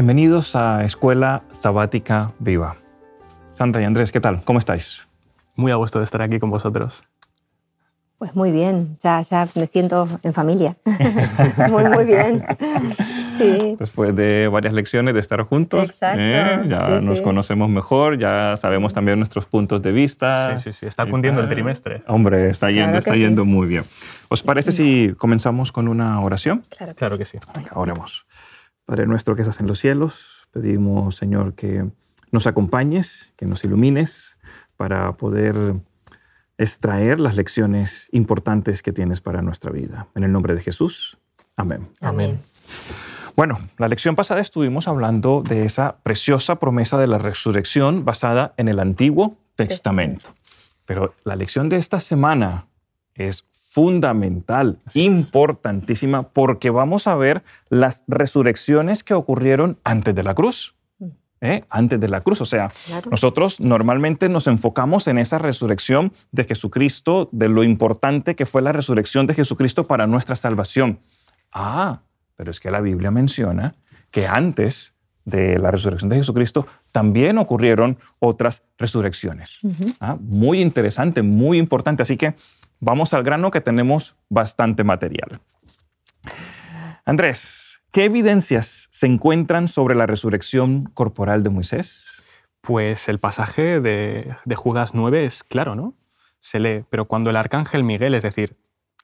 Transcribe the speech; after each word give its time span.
Bienvenidos 0.00 0.56
a 0.56 0.82
Escuela 0.82 1.42
Sabática 1.50 2.32
Viva. 2.38 2.78
Sandra 3.50 3.82
y 3.82 3.84
Andrés, 3.84 4.10
¿qué 4.10 4.18
tal? 4.18 4.42
¿Cómo 4.44 4.58
estáis? 4.58 5.06
Muy 5.56 5.72
a 5.72 5.74
gusto 5.74 5.98
de 5.98 6.04
estar 6.04 6.22
aquí 6.22 6.38
con 6.38 6.48
vosotros. 6.48 7.04
Pues 8.16 8.34
muy 8.34 8.50
bien, 8.50 8.96
ya, 9.02 9.20
ya 9.20 9.46
me 9.54 9.66
siento 9.66 10.08
en 10.22 10.32
familia. 10.32 10.78
muy, 11.68 11.84
muy 11.84 12.06
bien. 12.06 12.46
Sí. 13.36 13.76
Después 13.78 14.16
de 14.16 14.48
varias 14.48 14.72
lecciones 14.72 15.12
de 15.12 15.20
estar 15.20 15.42
juntos, 15.42 15.82
Exacto. 15.84 16.18
¿eh? 16.18 16.62
ya 16.66 16.98
Sí, 16.98 17.04
nos 17.04 17.18
sí. 17.18 17.22
conocemos 17.22 17.68
mejor, 17.68 18.18
ya 18.18 18.56
sabemos 18.56 18.94
también 18.94 19.18
nuestros 19.18 19.44
puntos 19.44 19.82
de 19.82 19.92
vista. 19.92 20.58
Sí, 20.58 20.72
sí, 20.72 20.78
sí, 20.78 20.86
está 20.86 21.04
cundiendo 21.04 21.42
el 21.42 21.48
trimestre. 21.50 22.04
Hombre, 22.06 22.48
está 22.48 22.70
yendo, 22.70 22.84
Claro 22.84 22.92
que 22.92 22.98
está 23.00 23.12
sí. 23.12 23.18
yendo 23.20 23.44
muy 23.44 23.66
bien. 23.66 23.84
¿Os 24.30 24.42
parece 24.42 24.72
si 24.72 25.12
comenzamos 25.18 25.72
con 25.72 25.88
una 25.88 26.22
oración? 26.22 26.62
Claro, 26.74 26.94
Claro 26.94 27.18
que 27.18 27.26
sí. 27.26 27.36
Venga, 27.54 27.72
oremos. 27.74 28.24
Padre 28.90 29.06
nuestro 29.06 29.36
que 29.36 29.42
estás 29.42 29.60
en 29.60 29.68
los 29.68 29.78
cielos, 29.78 30.48
pedimos, 30.50 31.14
Señor, 31.14 31.54
que 31.54 31.88
nos 32.32 32.48
acompañes, 32.48 33.32
que 33.36 33.46
nos 33.46 33.62
ilumines 33.62 34.36
para 34.76 35.16
poder 35.16 35.74
extraer 36.58 37.20
las 37.20 37.36
lecciones 37.36 38.08
importantes 38.10 38.82
que 38.82 38.92
tienes 38.92 39.20
para 39.20 39.42
nuestra 39.42 39.70
vida. 39.70 40.08
En 40.16 40.24
el 40.24 40.32
nombre 40.32 40.56
de 40.56 40.60
Jesús. 40.60 41.18
Amén. 41.56 41.88
Amén. 42.00 42.40
Bueno, 43.36 43.60
la 43.78 43.86
lección 43.86 44.16
pasada 44.16 44.40
estuvimos 44.40 44.88
hablando 44.88 45.44
de 45.48 45.64
esa 45.64 45.98
preciosa 46.02 46.56
promesa 46.56 46.98
de 46.98 47.06
la 47.06 47.18
resurrección 47.18 48.04
basada 48.04 48.54
en 48.56 48.66
el 48.66 48.80
Antiguo 48.80 49.36
Testamento. 49.54 50.30
Pero 50.84 51.14
la 51.22 51.36
lección 51.36 51.68
de 51.68 51.76
esta 51.76 52.00
semana 52.00 52.66
es 53.14 53.44
fundamental, 53.70 54.78
importantísima, 54.94 56.24
porque 56.24 56.70
vamos 56.70 57.06
a 57.06 57.14
ver 57.14 57.44
las 57.68 58.02
resurrecciones 58.08 59.04
que 59.04 59.14
ocurrieron 59.14 59.78
antes 59.84 60.12
de 60.12 60.24
la 60.24 60.34
cruz. 60.34 60.74
¿eh? 61.40 61.62
Antes 61.70 62.00
de 62.00 62.08
la 62.08 62.20
cruz, 62.20 62.40
o 62.40 62.46
sea, 62.46 62.70
Claro. 62.86 63.10
nosotros 63.10 63.60
normalmente 63.60 64.28
nos 64.28 64.48
enfocamos 64.48 65.06
en 65.06 65.18
esa 65.18 65.38
resurrección 65.38 66.12
de 66.32 66.44
Jesucristo, 66.44 67.28
de 67.30 67.48
lo 67.48 67.62
importante 67.62 68.34
que 68.34 68.44
fue 68.44 68.60
la 68.60 68.72
resurrección 68.72 69.28
de 69.28 69.34
Jesucristo 69.34 69.86
para 69.86 70.06
nuestra 70.08 70.34
salvación. 70.34 70.98
Ah, 71.52 72.00
pero 72.34 72.50
es 72.50 72.58
que 72.58 72.70
la 72.72 72.80
Biblia 72.80 73.10
menciona 73.12 73.74
que 74.10 74.26
antes 74.26 74.94
de 75.24 75.58
la 75.60 75.70
resurrección 75.70 76.10
de 76.10 76.16
Jesucristo 76.16 76.66
también 76.90 77.38
ocurrieron 77.38 77.98
otras 78.18 78.62
resurrecciones. 78.78 79.60
Ah, 80.00 80.16
muy 80.20 80.60
interesante, 80.60 81.22
muy 81.22 81.58
importante. 81.58 82.02
Así 82.02 82.16
que 82.16 82.34
vamos 82.80 83.14
al 83.14 83.22
grano 83.22 83.50
que 83.50 83.60
tenemos 83.60 84.16
bastante 84.28 84.84
material. 84.84 85.40
Andrés, 87.04 87.80
¿qué 87.92 88.04
evidencias 88.04 88.88
se 88.90 89.06
encuentran 89.06 89.68
sobre 89.68 89.94
la 89.94 90.06
resurrección 90.06 90.84
corporal 90.94 91.42
de 91.42 91.50
Moisés? 91.50 92.22
Pues 92.60 93.08
el 93.08 93.20
pasaje 93.20 93.80
de, 93.80 94.34
Judas 94.56 94.94
9 94.94 95.24
es 95.24 95.44
claro, 95.44 95.74
¿no? 95.74 95.94
Se 96.38 96.58
lee, 96.58 96.84
pero 96.90 97.06
cuando 97.06 97.30
el 97.30 97.36
arcángel 97.36 97.84
Miguel, 97.84 98.14
es 98.14 98.22
decir, 98.22 98.56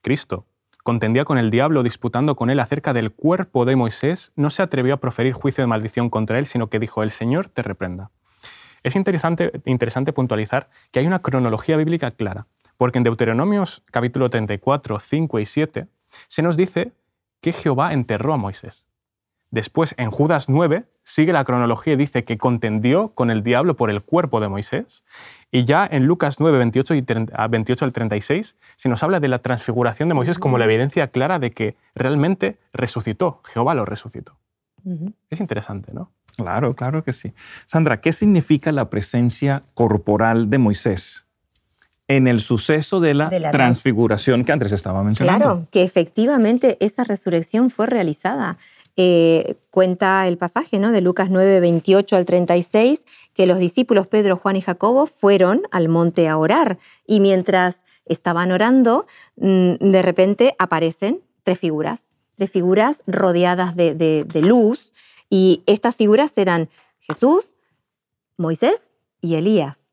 Cristo, 0.02 0.46
contendía 0.82 1.24
con 1.24 1.36
el 1.36 1.50
diablo 1.50 1.82
disputando 1.82 2.36
con 2.36 2.48
él 2.48 2.60
acerca 2.60 2.92
del 2.92 3.12
cuerpo 3.12 3.64
de 3.64 3.76
Moisés, 3.76 4.32
no 4.36 4.50
se 4.50 4.62
atrevió 4.62 4.94
a 4.94 5.00
proferir 5.00 5.32
juicio 5.32 5.62
de 5.62 5.68
maldición 5.68 6.10
contra 6.10 6.38
él, 6.38 6.46
sino 6.46 6.68
que 6.68 6.78
dijo, 6.78 7.02
el 7.02 7.10
Señor 7.10 7.48
te 7.48 7.62
reprenda. 7.62 8.10
Es 8.82 8.94
interesante, 8.94 9.50
interesante 9.64 10.12
puntualizar 10.12 10.68
que 10.92 11.00
hay 11.00 11.06
una 11.06 11.20
cronología 11.20 11.76
bíblica 11.76 12.12
clara, 12.12 12.46
porque 12.76 12.98
en 12.98 13.04
Deuteronomios 13.04 13.82
capítulo 13.90 14.30
34, 14.30 14.98
5 14.98 15.38
y 15.38 15.46
7 15.46 15.86
se 16.28 16.42
nos 16.42 16.56
dice 16.56 16.92
que 17.40 17.52
Jehová 17.52 17.92
enterró 17.92 18.32
a 18.32 18.36
Moisés. 18.36 18.86
Después, 19.50 19.94
en 19.96 20.10
Judas 20.10 20.48
9, 20.48 20.84
sigue 21.04 21.32
la 21.32 21.44
cronología 21.44 21.94
y 21.94 21.96
dice 21.96 22.24
que 22.24 22.36
contendió 22.36 23.10
con 23.14 23.30
el 23.30 23.42
diablo 23.42 23.76
por 23.76 23.90
el 23.90 24.02
cuerpo 24.02 24.40
de 24.40 24.48
Moisés. 24.48 25.04
Y 25.52 25.64
ya 25.64 25.88
en 25.90 26.06
Lucas 26.06 26.40
9, 26.40 26.58
28, 26.58 26.94
y 26.94 27.02
30 27.02 27.34
a 27.36 27.46
28 27.46 27.84
al 27.84 27.92
36, 27.92 28.56
se 28.74 28.88
nos 28.88 29.02
habla 29.02 29.20
de 29.20 29.28
la 29.28 29.38
transfiguración 29.38 30.08
de 30.08 30.14
Moisés 30.14 30.38
como 30.38 30.58
la 30.58 30.64
evidencia 30.64 31.08
clara 31.08 31.38
de 31.38 31.52
que 31.52 31.76
realmente 31.94 32.58
resucitó, 32.72 33.40
Jehová 33.44 33.74
lo 33.74 33.84
resucitó. 33.84 34.36
Es 35.30 35.40
interesante, 35.40 35.92
¿no? 35.92 36.12
Claro, 36.36 36.76
claro 36.76 37.02
que 37.02 37.12
sí. 37.12 37.34
Sandra, 37.64 38.00
¿qué 38.00 38.12
significa 38.12 38.70
la 38.70 38.88
presencia 38.88 39.64
corporal 39.74 40.48
de 40.48 40.58
Moisés 40.58 41.25
en 42.08 42.28
el 42.28 42.40
suceso 42.40 43.00
de 43.00 43.14
la, 43.14 43.28
De 43.28 43.40
la 43.40 43.50
transfiguración 43.50 44.44
que 44.44 44.52
Andrés 44.52 44.72
estaba 44.72 45.02
mencionando? 45.02 45.44
Claro, 45.44 45.66
que 45.70 45.82
efectivamente 45.82 46.76
esa 46.80 47.04
resurrección 47.04 47.70
fue 47.70 47.86
realizada. 47.86 48.58
Eh, 48.98 49.56
cuenta 49.70 50.26
el 50.26 50.38
pasaje 50.38 50.78
¿no? 50.78 50.90
de 50.90 51.00
Lucas 51.02 51.28
9, 51.30 51.60
28 51.60 52.16
al 52.16 52.24
36, 52.24 53.04
que 53.34 53.46
los 53.46 53.58
discípulos 53.58 54.06
Pedro, 54.06 54.36
Juan 54.36 54.56
y 54.56 54.62
Jacobo 54.62 55.06
fueron 55.06 55.62
al 55.70 55.88
monte 55.88 56.28
a 56.28 56.38
orar 56.38 56.78
y 57.06 57.20
mientras 57.20 57.80
estaban 58.06 58.52
orando, 58.52 59.06
mm, 59.36 59.72
de 59.80 60.00
repente 60.02 60.54
aparecen 60.58 61.20
tres 61.42 61.58
figuras, 61.58 62.06
tres 62.36 62.50
figuras 62.50 63.02
rodeadas 63.06 63.76
de, 63.76 63.94
de- 63.94 64.24
de 64.24 64.40
luz 64.42 64.94
y 65.28 65.62
estas 65.66 65.96
figuras 65.96 66.32
eran 66.36 66.68
Jesús, 67.00 67.56
Moisés 68.38 68.80
y 69.20 69.34
Elías. 69.34 69.85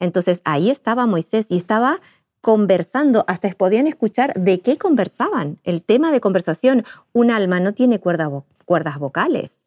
Entonces 0.00 0.40
ahí 0.44 0.70
estaba 0.70 1.06
Moisés 1.06 1.46
y 1.48 1.56
estaba 1.56 2.00
conversando, 2.40 3.24
hasta 3.26 3.48
podían 3.50 3.86
escuchar 3.86 4.34
de 4.34 4.60
qué 4.60 4.76
conversaban. 4.76 5.58
El 5.64 5.82
tema 5.82 6.12
de 6.12 6.20
conversación, 6.20 6.84
un 7.12 7.30
alma 7.30 7.58
no 7.58 7.72
tiene 7.72 8.00
cuerdas 8.00 8.98
vocales. 8.98 9.66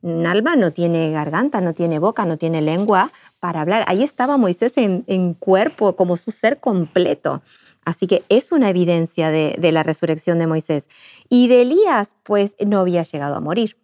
Un 0.00 0.26
alma 0.26 0.56
no 0.56 0.70
tiene 0.70 1.10
garganta, 1.12 1.60
no 1.60 1.74
tiene 1.74 1.98
boca, 1.98 2.24
no 2.24 2.36
tiene 2.38 2.62
lengua 2.62 3.12
para 3.40 3.60
hablar. 3.60 3.84
Ahí 3.88 4.02
estaba 4.02 4.36
Moisés 4.36 4.72
en, 4.76 5.34
cuerpo, 5.34 5.96
como 5.96 6.16
su 6.16 6.30
ser 6.30 6.60
completo. 6.60 7.42
Así 7.84 8.06
que 8.06 8.22
es 8.28 8.52
una 8.52 8.70
evidencia 8.70 9.30
de, 9.30 9.56
de 9.58 9.72
la 9.72 9.82
resurrección 9.82 10.38
de 10.38 10.46
Moisés. 10.46 10.86
Y 11.28 11.48
de 11.48 11.62
Elías, 11.62 12.10
pues 12.22 12.54
no 12.66 12.80
había 12.80 13.02
llegado 13.02 13.34
a 13.34 13.40
morir. 13.40 13.78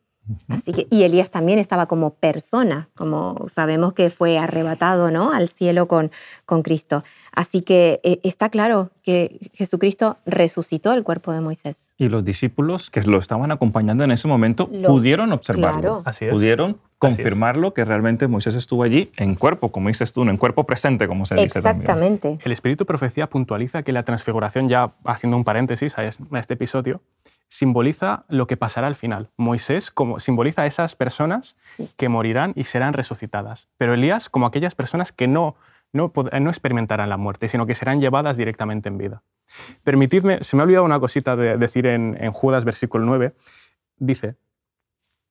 Así 0.49 0.73
que, 0.73 0.87
y 0.91 1.03
Elías 1.03 1.31
también 1.31 1.59
estaba 1.59 1.87
como 1.87 2.11
persona, 2.15 2.89
como 2.95 3.47
sabemos 3.55 3.93
que 3.93 4.11
fue 4.11 4.39
arrebatado 4.39 5.11
¿no? 5.11 5.33
al 5.33 5.49
cielo 5.49 5.89
con, 5.89 6.11
con 6.47 6.63
Cristo. 6.63 7.05
Así 7.33 7.63
que 7.63 8.01
eh, 8.03 8.21
está 8.23 8.49
claro 8.51 8.91
que 9.03 9.39
Jesucristo 9.55 10.19
resucitó 10.27 10.93
el 10.93 11.03
cuerpo 11.05 11.33
de 11.33 11.41
Moisés. 11.41 11.91
Y 11.97 12.09
los 12.09 12.25
discípulos 12.25 12.91
que 12.91 13.01
lo 13.03 13.19
estaban 13.19 13.51
acompañando 13.53 14.05
en 14.05 14.11
ese 14.11 14.29
momento 14.29 14.69
Lo- 14.73 14.89
pudieron 14.89 15.33
observarlo. 15.33 15.81
claro. 15.81 16.03
Así 16.05 16.25
es. 16.27 16.33
Pudieron 16.33 16.71
Así 16.71 16.79
es. 16.83 16.99
confirmarlo 16.99 17.73
que 17.75 17.85
realmente 17.85 18.27
Moisés 18.29 18.55
estuvo 18.55 18.83
allí 18.83 19.11
en 19.17 19.35
cuerpo, 19.35 19.73
como 19.73 19.89
dices 19.89 20.13
tú, 20.13 20.25
no 20.25 20.31
en 20.31 20.37
cuerpo 20.37 20.65
presente, 20.65 21.09
como 21.09 21.25
se 21.27 21.35
dice 21.35 21.61
también. 21.63 21.81
Exactamente. 21.83 22.39
El 22.45 22.53
Espíritu 22.53 22.85
Profecía 22.87 23.29
puntualiza 23.29 23.83
que 23.83 23.93
la 23.93 24.03
transfiguración, 24.03 24.69
ya 24.69 24.93
haciendo 25.05 25.37
un 25.37 25.45
paréntesis 25.45 25.97
a 25.99 26.05
es- 26.05 26.19
a 26.31 26.39
este 26.39 26.55
episodio, 26.55 27.01
simboliza 27.51 28.25
lo 28.29 28.47
que 28.47 28.57
pasará 28.57 28.87
al 28.87 28.95
final. 28.95 29.29
Moisés 29.37 29.91
como, 29.91 30.19
simboliza 30.21 30.63
a 30.63 30.67
esas 30.67 30.95
personas 30.95 31.57
que 31.99 32.09
morirán 32.09 32.53
y 32.57 32.65
serán 32.65 32.95
resucitadas, 32.95 33.69
pero 33.77 33.93
Elías 33.93 34.31
como 34.31 34.47
aquellas 34.47 34.75
personas 34.75 35.13
que 35.13 35.27
no, 35.29 35.57
no, 35.93 36.13
pod- 36.13 36.33
no 36.41 36.49
experimentarán 36.49 37.09
la 37.11 37.17
muerte, 37.19 37.49
sino 37.49 37.67
que 37.67 37.75
serán 37.75 38.01
llevadas 38.01 38.37
directamente 38.39 38.89
en 38.89 38.97
vida. 38.99 39.23
Permitidme, 39.85 40.43
se 40.43 40.57
me 40.57 40.63
ha 40.63 40.65
olvidado 40.65 40.85
una 40.85 41.01
cosita 41.01 41.35
de 41.37 41.59
decir 41.59 41.87
en, 41.87 42.17
en 42.21 42.31
Judas 42.33 42.65
versículo 42.65 43.05
9, 43.05 43.35
dice, 43.99 44.37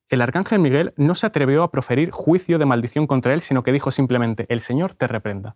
el 0.10 0.22
arcángel 0.22 0.60
Miguel 0.60 0.94
no 0.98 1.16
se 1.16 1.26
atrevió 1.28 1.64
a 1.64 1.72
proferir 1.72 2.12
juicio 2.12 2.58
de 2.58 2.66
maldición 2.66 3.08
contra 3.08 3.34
él, 3.34 3.42
sino 3.42 3.64
que 3.64 3.72
dijo 3.72 3.92
simplemente, 3.92 4.46
el 4.50 4.60
Señor 4.60 4.94
te 4.94 5.08
reprenda. 5.08 5.56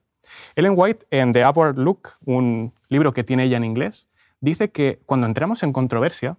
Ellen 0.56 0.74
White, 0.78 1.08
en 1.10 1.34
The 1.34 1.46
Upward 1.46 1.78
Look, 1.78 2.12
un 2.24 2.74
libro 2.88 3.12
que 3.14 3.24
tiene 3.26 3.44
ella 3.46 3.58
en 3.58 3.66
inglés, 3.66 4.08
dice 4.40 4.70
que 4.72 5.02
cuando 5.06 5.26
entramos 5.28 5.64
en 5.64 5.74
controversia, 5.74 6.38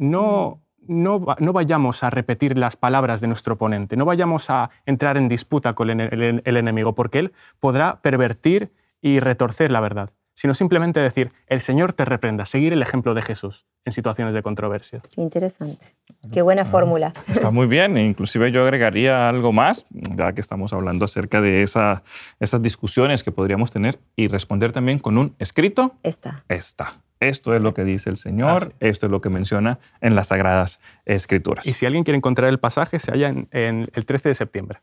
no, 0.00 0.60
no, 0.88 1.24
no 1.38 1.52
vayamos 1.52 2.02
a 2.02 2.10
repetir 2.10 2.56
las 2.58 2.74
palabras 2.76 3.20
de 3.20 3.28
nuestro 3.28 3.54
oponente, 3.54 3.96
no 3.96 4.04
vayamos 4.06 4.48
a 4.50 4.70
entrar 4.86 5.16
en 5.16 5.28
disputa 5.28 5.74
con 5.74 5.90
el, 5.90 6.00
el- 6.00 6.42
el 6.44 6.56
enemigo, 6.56 6.94
porque 6.94 7.18
él 7.20 7.32
podrá 7.60 8.00
pervertir 8.00 8.72
y 9.02 9.20
retorcer 9.20 9.70
la 9.70 9.80
verdad, 9.80 10.10
sino 10.34 10.54
simplemente 10.54 11.00
decir, 11.00 11.32
el 11.48 11.60
Señor 11.60 11.92
te 11.92 12.04
reprenda, 12.06 12.44
seguir 12.46 12.72
el 12.72 12.80
ejemplo 12.82 13.12
de 13.14 13.20
Jesús 13.22 13.66
en 13.84 13.92
situaciones 13.92 14.32
de 14.34 14.42
controversia. 14.42 15.00
Qué 15.14 15.20
interesante. 15.20 15.84
Qué 16.32 16.40
buena 16.42 16.64
fórmula. 16.64 17.12
Está 17.28 17.50
muy 17.50 17.66
bien, 17.66 17.96
e 17.96 18.04
inclusive 18.04 18.50
yo 18.50 18.62
agregaría 18.62 19.28
algo 19.28 19.52
más, 19.52 19.84
ya 19.90 20.32
que 20.32 20.40
estamos 20.40 20.72
hablando 20.72 21.04
acerca 21.04 21.40
de 21.42 21.62
esa, 21.62 22.02
esas 22.40 22.62
discusiones 22.62 23.22
que 23.22 23.32
podríamos 23.32 23.70
tener 23.70 23.98
y 24.16 24.28
responder 24.28 24.72
también 24.72 24.98
con 24.98 25.18
un 25.18 25.34
escrito, 25.38 25.94
Está. 26.02 26.44
está. 26.48 27.02
Esto 27.20 27.54
es 27.54 27.62
lo 27.62 27.74
que 27.74 27.84
dice 27.84 28.10
el 28.10 28.16
Señor, 28.16 28.62
Así. 28.62 28.72
esto 28.80 29.06
es 29.06 29.12
lo 29.12 29.20
que 29.20 29.28
menciona 29.28 29.78
en 30.00 30.14
las 30.14 30.28
Sagradas 30.28 30.80
Escrituras. 31.04 31.66
Y 31.66 31.74
si 31.74 31.86
alguien 31.86 32.02
quiere 32.02 32.16
encontrar 32.16 32.48
el 32.48 32.58
pasaje, 32.58 32.98
se 32.98 33.12
halla 33.12 33.28
en, 33.28 33.46
en 33.52 33.88
el 33.92 34.06
13 34.06 34.30
de 34.30 34.34
septiembre. 34.34 34.80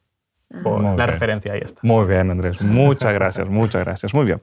Por 0.64 0.82
Muy 0.82 0.84
la 0.98 1.06
bien. 1.06 1.08
referencia 1.10 1.54
ahí 1.54 1.62
está. 1.64 1.82
Muy 1.84 2.06
bien, 2.06 2.32
Andrés. 2.32 2.62
Muchas 2.62 3.14
gracias, 3.14 3.50
muchas 3.50 3.84
gracias. 3.84 4.14
Muy 4.14 4.26
bien. 4.26 4.40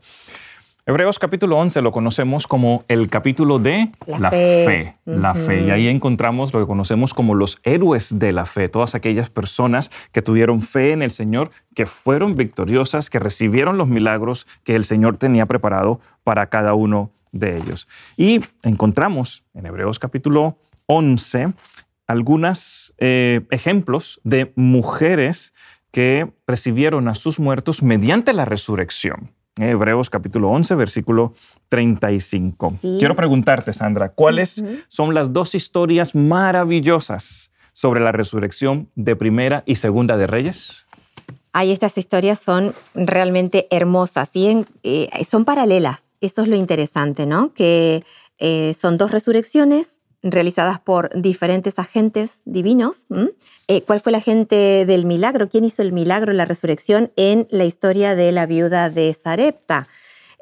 Hebreos 0.86 1.18
capítulo 1.18 1.56
11 1.56 1.80
lo 1.80 1.92
conocemos 1.92 2.46
como 2.46 2.84
el 2.88 3.08
capítulo 3.08 3.58
de 3.58 3.90
La 4.06 4.18
la, 4.18 4.30
fe. 4.30 4.64
fe. 4.66 4.94
La 5.06 5.34
fe. 5.34 5.62
Y 5.62 5.70
ahí 5.70 5.88
encontramos 5.88 6.52
lo 6.52 6.60
que 6.60 6.66
conocemos 6.66 7.14
como 7.14 7.34
los 7.34 7.58
héroes 7.62 8.18
de 8.18 8.32
la 8.32 8.44
fe, 8.44 8.68
todas 8.68 8.94
aquellas 8.94 9.30
personas 9.30 9.90
que 10.12 10.20
tuvieron 10.20 10.60
fe 10.60 10.92
en 10.92 11.00
el 11.00 11.10
Señor, 11.10 11.50
que 11.74 11.86
fueron 11.86 12.34
victoriosas, 12.36 13.08
que 13.08 13.18
recibieron 13.18 13.78
los 13.78 13.88
milagros 13.88 14.46
que 14.62 14.74
el 14.76 14.84
Señor 14.84 15.16
tenía 15.16 15.46
preparado 15.46 16.00
para 16.22 16.48
cada 16.50 16.74
uno 16.74 17.10
de 17.34 17.56
ellos. 17.58 17.86
Y 18.16 18.40
encontramos 18.62 19.44
en 19.54 19.66
Hebreos 19.66 19.98
capítulo 19.98 20.58
11 20.86 21.52
algunos 22.06 22.94
ejemplos 22.98 24.20
de 24.24 24.52
mujeres 24.56 25.52
que 25.90 26.32
recibieron 26.46 27.08
a 27.08 27.14
sus 27.14 27.38
muertos 27.38 27.82
mediante 27.82 28.32
la 28.32 28.44
resurrección. 28.44 29.30
Hebreos 29.56 30.10
capítulo 30.10 30.50
11, 30.50 30.74
versículo 30.74 31.32
35. 31.68 32.78
Sí. 32.82 32.96
Quiero 32.98 33.14
preguntarte, 33.14 33.72
Sandra, 33.72 34.08
¿cuáles 34.10 34.62
son 34.88 35.14
las 35.14 35.32
dos 35.32 35.54
historias 35.54 36.14
maravillosas 36.14 37.52
sobre 37.72 38.00
la 38.00 38.12
resurrección 38.12 38.90
de 38.96 39.16
Primera 39.16 39.62
y 39.66 39.76
Segunda 39.76 40.16
de 40.16 40.26
Reyes? 40.26 40.86
Ay, 41.52 41.70
estas 41.70 41.96
historias 41.98 42.40
son 42.40 42.74
realmente 42.94 43.68
hermosas 43.70 44.30
y 44.34 44.48
en- 44.48 44.66
eh, 44.82 45.08
son 45.30 45.44
paralelas. 45.44 46.02
Eso 46.24 46.40
es 46.40 46.48
lo 46.48 46.56
interesante, 46.56 47.26
¿no? 47.26 47.52
Que 47.52 48.02
eh, 48.38 48.74
son 48.80 48.96
dos 48.96 49.10
resurrecciones 49.10 49.98
realizadas 50.22 50.80
por 50.80 51.10
diferentes 51.20 51.78
agentes 51.78 52.40
divinos. 52.46 53.04
Eh, 53.68 53.82
¿Cuál 53.82 54.00
fue 54.00 54.08
el 54.08 54.16
agente 54.16 54.86
del 54.86 55.04
milagro? 55.04 55.50
¿Quién 55.50 55.66
hizo 55.66 55.82
el 55.82 55.92
milagro, 55.92 56.32
la 56.32 56.46
resurrección 56.46 57.12
en 57.16 57.46
la 57.50 57.66
historia 57.66 58.14
de 58.14 58.32
la 58.32 58.46
viuda 58.46 58.88
de 58.88 59.12
Sarepta, 59.12 59.86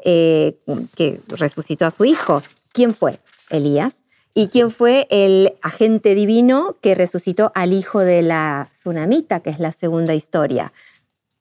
eh, 0.05 0.61
que 0.95 1.21
resucitó 1.27 1.85
a 1.87 1.91
su 1.91 2.05
hijo? 2.05 2.45
¿Quién 2.73 2.95
fue? 2.95 3.19
Elías. 3.51 3.95
¿Y 4.37 4.47
quién 4.47 4.71
fue 4.71 5.09
el 5.11 5.55
agente 5.63 6.15
divino 6.15 6.77
que 6.81 6.95
resucitó 6.95 7.51
al 7.57 7.73
hijo 7.73 7.99
de 7.99 8.23
la 8.23 8.69
tsunamita, 8.71 9.41
que 9.41 9.51
es 9.51 9.59
la 9.59 9.73
segunda 9.73 10.15
historia? 10.15 10.73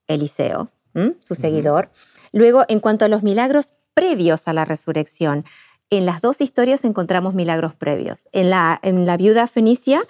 Eliseo, 0.08 0.68
¿m? 0.94 1.14
su 1.20 1.36
seguidor. 1.36 1.90
Luego, 2.32 2.64
en 2.66 2.80
cuanto 2.80 3.04
a 3.04 3.08
los 3.08 3.22
milagros 3.22 3.74
previos 3.94 4.48
a 4.48 4.52
la 4.52 4.64
resurrección, 4.64 5.44
en 5.90 6.06
las 6.06 6.20
dos 6.20 6.40
historias 6.40 6.84
encontramos 6.84 7.34
milagros 7.34 7.74
previos. 7.74 8.28
En 8.32 8.50
la, 8.50 8.78
en 8.82 9.04
la 9.06 9.16
viuda 9.16 9.46
fenicia 9.46 10.02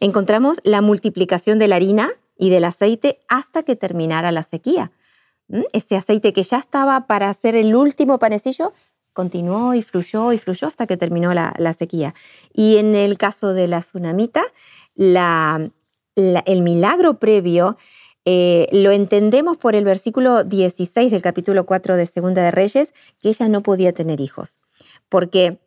encontramos 0.00 0.60
la 0.64 0.80
multiplicación 0.80 1.58
de 1.58 1.68
la 1.68 1.76
harina 1.76 2.10
y 2.38 2.50
del 2.50 2.64
aceite 2.64 3.18
hasta 3.28 3.62
que 3.62 3.76
terminara 3.76 4.32
la 4.32 4.42
sequía. 4.42 4.92
¿m? 5.48 5.64
Ese 5.72 5.96
aceite 5.96 6.32
que 6.32 6.42
ya 6.42 6.58
estaba 6.58 7.06
para 7.06 7.28
hacer 7.28 7.54
el 7.54 7.74
último 7.74 8.18
panecillo 8.18 8.72
continuó 9.12 9.74
y 9.74 9.82
fluyó 9.82 10.32
y 10.32 10.38
fluyó 10.38 10.68
hasta 10.68 10.86
que 10.86 10.96
terminó 10.98 11.32
la, 11.32 11.54
la 11.58 11.72
sequía. 11.72 12.14
Y 12.52 12.76
en 12.76 12.94
el 12.94 13.16
caso 13.16 13.54
de 13.54 13.66
la 13.68 13.80
tsunamita, 13.80 14.42
la- 14.94 15.70
el 16.16 16.62
milagro 16.62 17.18
previo 17.18 17.76
eh, 18.28 18.66
lo 18.72 18.90
entendemos 18.90 19.56
por 19.56 19.76
el 19.76 19.84
versículo 19.84 20.42
16 20.42 21.12
del 21.12 21.22
capítulo 21.22 21.64
4 21.64 21.96
de 21.96 22.06
Segunda 22.06 22.42
de 22.42 22.50
Reyes, 22.50 22.92
que 23.22 23.28
ella 23.28 23.46
no 23.46 23.62
podía 23.62 23.92
tener 23.92 24.20
hijos. 24.20 24.58
Porque 25.08 25.60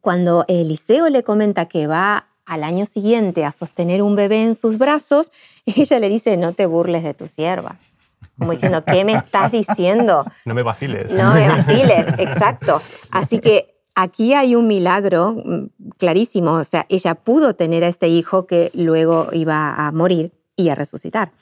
cuando 0.00 0.46
Eliseo 0.48 1.10
le 1.10 1.22
comenta 1.22 1.66
que 1.66 1.86
va 1.86 2.30
al 2.46 2.64
año 2.64 2.86
siguiente 2.86 3.44
a 3.44 3.52
sostener 3.52 4.00
un 4.00 4.16
bebé 4.16 4.42
en 4.42 4.54
sus 4.54 4.78
brazos, 4.78 5.30
ella 5.66 5.98
le 5.98 6.08
dice, 6.08 6.38
no 6.38 6.54
te 6.54 6.64
burles 6.64 7.04
de 7.04 7.12
tu 7.12 7.26
sierva. 7.26 7.76
Como 8.38 8.52
diciendo, 8.52 8.82
¿qué 8.84 9.04
me 9.04 9.12
estás 9.12 9.52
diciendo? 9.52 10.24
No 10.46 10.54
me 10.54 10.62
vaciles. 10.62 11.12
No 11.12 11.34
me 11.34 11.46
vaciles, 11.46 12.06
exacto. 12.18 12.80
Así 13.10 13.38
que 13.38 13.82
aquí 13.94 14.32
hay 14.32 14.54
un 14.54 14.66
milagro 14.66 15.32
mm, 15.44 15.90
clarísimo. 15.98 16.52
O 16.52 16.64
sea, 16.64 16.86
ella 16.88 17.16
pudo 17.16 17.54
tener 17.54 17.84
a 17.84 17.88
este 17.88 18.08
hijo 18.08 18.46
que 18.46 18.70
luego 18.72 19.28
iba 19.32 19.74
a 19.74 19.92
morir 19.92 20.32
y 20.56 20.70
a 20.70 20.74
resucitar. 20.74 21.32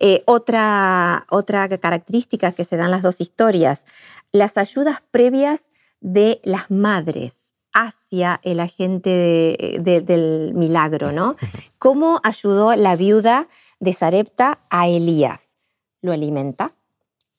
Eh, 0.00 0.22
otra, 0.26 1.26
otra 1.30 1.68
característica 1.78 2.52
que 2.52 2.64
se 2.64 2.76
dan 2.76 2.90
las 2.90 3.02
dos 3.02 3.20
historias, 3.20 3.84
las 4.32 4.56
ayudas 4.56 5.02
previas 5.10 5.70
de 6.00 6.40
las 6.44 6.70
madres 6.70 7.54
hacia 7.72 8.40
el 8.42 8.60
agente 8.60 9.10
de- 9.10 9.78
de- 9.80 10.00
del 10.00 10.52
milagro, 10.54 11.12
¿no? 11.12 11.36
¿Cómo 11.78 12.20
ayudó 12.24 12.74
la 12.76 12.96
viuda 12.96 13.48
de 13.80 13.92
Sarepta 13.92 14.58
a 14.70 14.88
Elías? 14.88 15.56
Lo 16.02 16.12
alimenta, 16.12 16.72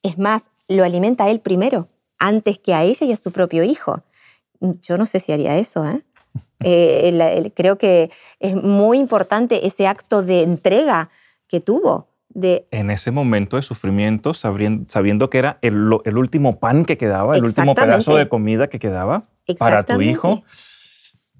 es 0.03 0.17
más, 0.17 0.43
lo 0.67 0.83
alimenta 0.83 1.25
a 1.25 1.29
él 1.29 1.39
primero, 1.41 1.87
antes 2.17 2.57
que 2.59 2.73
a 2.73 2.83
ella 2.83 3.05
y 3.05 3.11
a 3.11 3.17
su 3.17 3.31
propio 3.31 3.63
hijo. 3.63 4.01
Yo 4.59 4.97
no 4.97 5.05
sé 5.05 5.19
si 5.19 5.31
haría 5.31 5.57
eso, 5.57 5.85
¿eh? 5.85 6.03
Eh, 6.61 7.09
el- 7.09 7.21
el- 7.21 7.53
creo 7.53 7.77
que 7.77 8.09
es 8.39 8.55
muy 8.55 8.97
importante 8.97 9.67
ese 9.67 9.87
acto 9.87 10.23
de 10.23 10.41
entrega 10.41 11.09
que 11.49 11.59
tuvo. 11.59 12.07
De, 12.35 12.67
En 12.71 12.91
ese 12.91 13.11
momento 13.11 13.55
de 13.55 13.61
sufrimiento, 13.61 14.33
sabiendo 14.33 15.29
que 15.29 15.37
era 15.37 15.57
el, 15.61 15.75
último 16.17 16.59
pan 16.59 16.83
que 16.83 16.97
quedaba, 16.97 17.37
el 17.37 17.45
último 17.45 17.73
pedazo 17.73 18.17
de 18.17 18.27
comida 18.27 18.67
que 18.67 18.77
quedaba 18.77 19.23
para 19.57 19.83
tu 19.83 20.01
hijo. 20.01 20.43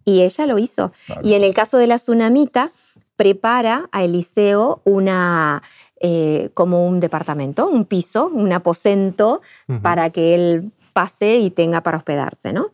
Y 0.06 0.21
ella 0.21 0.45
lo 0.45 0.57
hizo. 0.57 0.94
Claro. 1.06 1.21
Y 1.24 1.33
en 1.33 1.44
el 1.44 1.53
caso 1.53 1.77
de 1.77 1.88
la 1.88 1.97
tsunamita, 1.97 2.71
prepara 3.18 3.89
a 3.92 4.06
Eliseo 4.06 4.81
una, 4.86 5.63
eh, 6.00 6.50
como 6.53 6.88
un 6.88 7.01
departamento, 7.01 7.68
un 7.68 7.83
piso, 7.83 8.27
un 8.27 8.53
aposento 8.53 9.41
para 9.81 10.09
que 10.12 10.33
él 10.36 10.71
pase 10.94 11.36
y 11.39 11.50
tenga 11.50 11.81
para 11.81 11.98
hospedarse, 11.98 12.53
¿no? 12.53 12.72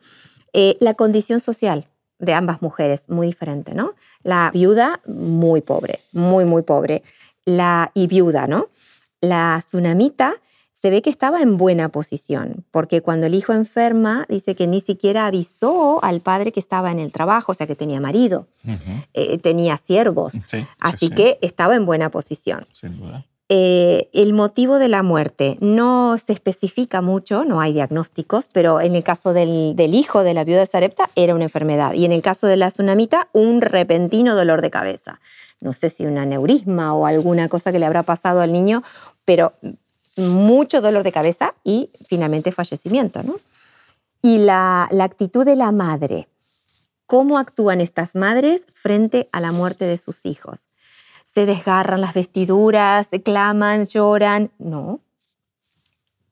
Eh, 0.53 0.77
la 0.79 0.93
condición 0.93 1.39
social 1.39 1.87
de 2.19 2.33
ambas 2.35 2.61
mujeres, 2.61 3.05
muy 3.07 3.25
diferente, 3.25 3.73
¿no? 3.73 3.95
La 4.21 4.51
viuda, 4.53 5.01
muy 5.07 5.61
pobre, 5.61 6.01
muy, 6.11 6.45
muy 6.45 6.61
pobre. 6.61 7.01
La, 7.45 7.91
y 7.93 8.07
viuda, 8.07 8.47
¿no? 8.47 8.69
La 9.21 9.61
tsunamita 9.65 10.33
se 10.73 10.89
ve 10.89 11.03
que 11.03 11.11
estaba 11.11 11.41
en 11.41 11.57
buena 11.57 11.89
posición, 11.89 12.65
porque 12.71 13.01
cuando 13.01 13.27
el 13.27 13.35
hijo 13.35 13.53
enferma, 13.53 14.25
dice 14.29 14.55
que 14.55 14.65
ni 14.65 14.81
siquiera 14.81 15.27
avisó 15.27 16.03
al 16.03 16.21
padre 16.21 16.51
que 16.51 16.59
estaba 16.59 16.91
en 16.91 16.99
el 16.99 17.13
trabajo, 17.13 17.51
o 17.51 17.55
sea, 17.55 17.67
que 17.67 17.75
tenía 17.75 18.01
marido, 18.01 18.47
eh, 19.13 19.37
tenía 19.37 19.77
siervos, 19.77 20.33
Sí, 20.33 20.41
sí, 20.47 20.65
así 20.79 21.07
sí, 21.07 21.09
que 21.13 21.37
estaba 21.41 21.75
en 21.75 21.85
buena 21.85 22.09
posición. 22.09 22.65
sin 22.73 22.97
duda. 22.99 23.25
Eh, 23.53 24.09
el 24.13 24.31
motivo 24.31 24.79
de 24.79 24.87
la 24.87 25.03
muerte 25.03 25.57
no 25.59 26.17
se 26.25 26.31
especifica 26.31 27.01
mucho, 27.01 27.43
no 27.43 27.59
hay 27.59 27.73
diagnósticos, 27.73 28.47
pero 28.49 28.79
en 28.79 28.95
el 28.95 29.03
caso 29.03 29.33
del, 29.33 29.75
del 29.75 29.93
hijo 29.93 30.23
de 30.23 30.33
la 30.33 30.45
viuda 30.45 30.61
de 30.61 30.67
Sarepta 30.67 31.09
era 31.15 31.35
una 31.35 31.43
enfermedad 31.43 31.91
y 31.93 32.05
en 32.05 32.13
el 32.13 32.21
caso 32.21 32.47
de 32.47 32.55
la 32.55 32.69
tsunamita 32.71 33.27
un 33.33 33.59
repentino 33.59 34.35
dolor 34.35 34.61
de 34.61 34.71
cabeza. 34.71 35.19
No 35.61 35.73
sé 35.73 35.89
si 35.89 36.05
un 36.05 36.17
aneurisma 36.17 36.93
o 36.93 37.05
alguna 37.05 37.47
cosa 37.47 37.71
que 37.71 37.79
le 37.79 37.85
habrá 37.85 38.03
pasado 38.03 38.41
al 38.41 38.51
niño, 38.51 38.83
pero 39.25 39.53
mucho 40.17 40.81
dolor 40.81 41.03
de 41.03 41.11
cabeza 41.11 41.55
y 41.63 41.89
finalmente 42.05 42.51
fallecimiento. 42.51 43.23
¿no? 43.23 43.39
Y 44.21 44.39
la, 44.39 44.87
la 44.91 45.05
actitud 45.05 45.45
de 45.45 45.55
la 45.55 45.71
madre, 45.71 46.27
cómo 47.05 47.37
actúan 47.39 47.79
estas 47.79 48.15
madres 48.15 48.63
frente 48.73 49.29
a 49.31 49.39
la 49.39 49.51
muerte 49.51 49.85
de 49.85 49.97
sus 49.97 50.25
hijos 50.25 50.67
se 51.33 51.45
desgarran 51.45 52.01
las 52.01 52.13
vestiduras, 52.13 53.07
se 53.09 53.21
claman, 53.21 53.85
lloran. 53.85 54.51
No. 54.59 54.99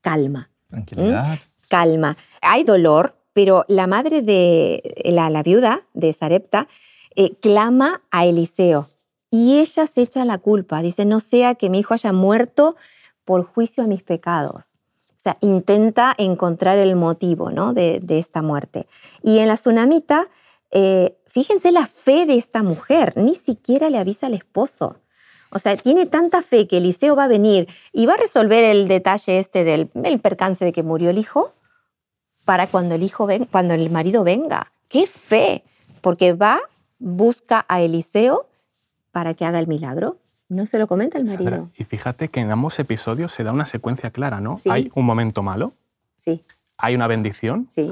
Calma, 0.02 0.50
Tranquilidad. 0.68 1.38
calma. 1.68 2.16
Hay 2.42 2.64
dolor, 2.64 3.16
pero 3.32 3.64
la 3.68 3.86
madre 3.86 4.22
de 4.22 5.02
la, 5.06 5.30
la 5.30 5.42
viuda 5.42 5.80
de 5.94 6.12
Sarepta 6.12 6.68
eh, 7.16 7.34
clama 7.40 8.02
a 8.10 8.26
Eliseo 8.26 8.90
y 9.30 9.58
ella 9.58 9.86
se 9.86 10.02
echa 10.02 10.24
la 10.24 10.38
culpa. 10.38 10.82
Dice, 10.82 11.04
no 11.04 11.20
sea 11.20 11.54
que 11.54 11.70
mi 11.70 11.80
hijo 11.80 11.94
haya 11.94 12.12
muerto 12.12 12.76
por 13.24 13.44
juicio 13.44 13.84
a 13.84 13.86
mis 13.86 14.02
pecados. 14.02 14.76
O 15.10 15.22
sea, 15.22 15.36
intenta 15.40 16.14
encontrar 16.16 16.78
el 16.78 16.96
motivo 16.96 17.50
¿no? 17.50 17.72
de, 17.72 18.02
esta 18.08 18.42
muerte. 18.42 18.86
Y 19.22 19.38
en 19.38 19.48
la 19.48 19.56
tsunamita, 19.56 20.28
eh, 20.70 21.16
fíjense 21.26 21.72
la 21.72 21.86
fe 21.86 22.26
de 22.26 22.36
esta 22.36 22.62
mujer, 22.62 23.12
ni 23.16 23.34
siquiera 23.34 23.90
le 23.90 23.98
avisa 23.98 24.26
al 24.26 24.34
esposo. 24.34 24.96
O 25.52 25.58
sea, 25.58 25.76
tiene 25.76 26.06
tanta 26.06 26.42
fe 26.42 26.66
que 26.66 26.78
Eliseo 26.78 27.16
va 27.16 27.24
a 27.24 27.28
venir 27.28 27.68
y 27.92 28.06
va 28.06 28.14
a 28.14 28.16
resolver 28.16 28.64
el 28.64 28.88
detalle 28.88 29.38
este 29.38 29.64
del 29.64 29.90
el 30.04 30.20
percance 30.20 30.64
de 30.64 30.72
que 30.72 30.82
murió 30.82 31.10
el 31.10 31.18
hijo 31.18 31.52
para 32.44 32.68
cuando 32.68 32.94
el 32.94 33.02
hijo 33.02 33.26
ven, 33.26 33.44
cuando 33.44 33.74
el 33.74 33.90
marido 33.90 34.24
venga. 34.24 34.72
¡Qué 34.88 35.06
fe! 35.06 35.64
Porque 36.00 36.32
va, 36.32 36.60
busca 36.98 37.66
a 37.68 37.80
Eliseo 37.80 38.49
para 39.10 39.34
que 39.34 39.44
haga 39.44 39.58
el 39.58 39.66
milagro. 39.66 40.18
No 40.48 40.66
se 40.66 40.78
lo 40.78 40.86
comenta 40.88 41.16
el 41.18 41.28
Sandra, 41.28 41.44
marido. 41.44 41.70
y 41.76 41.84
fíjate 41.84 42.28
que 42.28 42.40
en 42.40 42.50
ambos 42.50 42.78
episodios 42.80 43.30
se 43.32 43.44
da 43.44 43.52
una 43.52 43.64
secuencia 43.66 44.10
clara, 44.10 44.40
¿no? 44.40 44.58
Sí. 44.58 44.68
Hay 44.68 44.90
un 44.94 45.04
momento 45.06 45.42
malo, 45.42 45.74
Sí, 46.16 46.44
hay 46.76 46.94
una 46.94 47.06
bendición, 47.06 47.68
sí, 47.70 47.90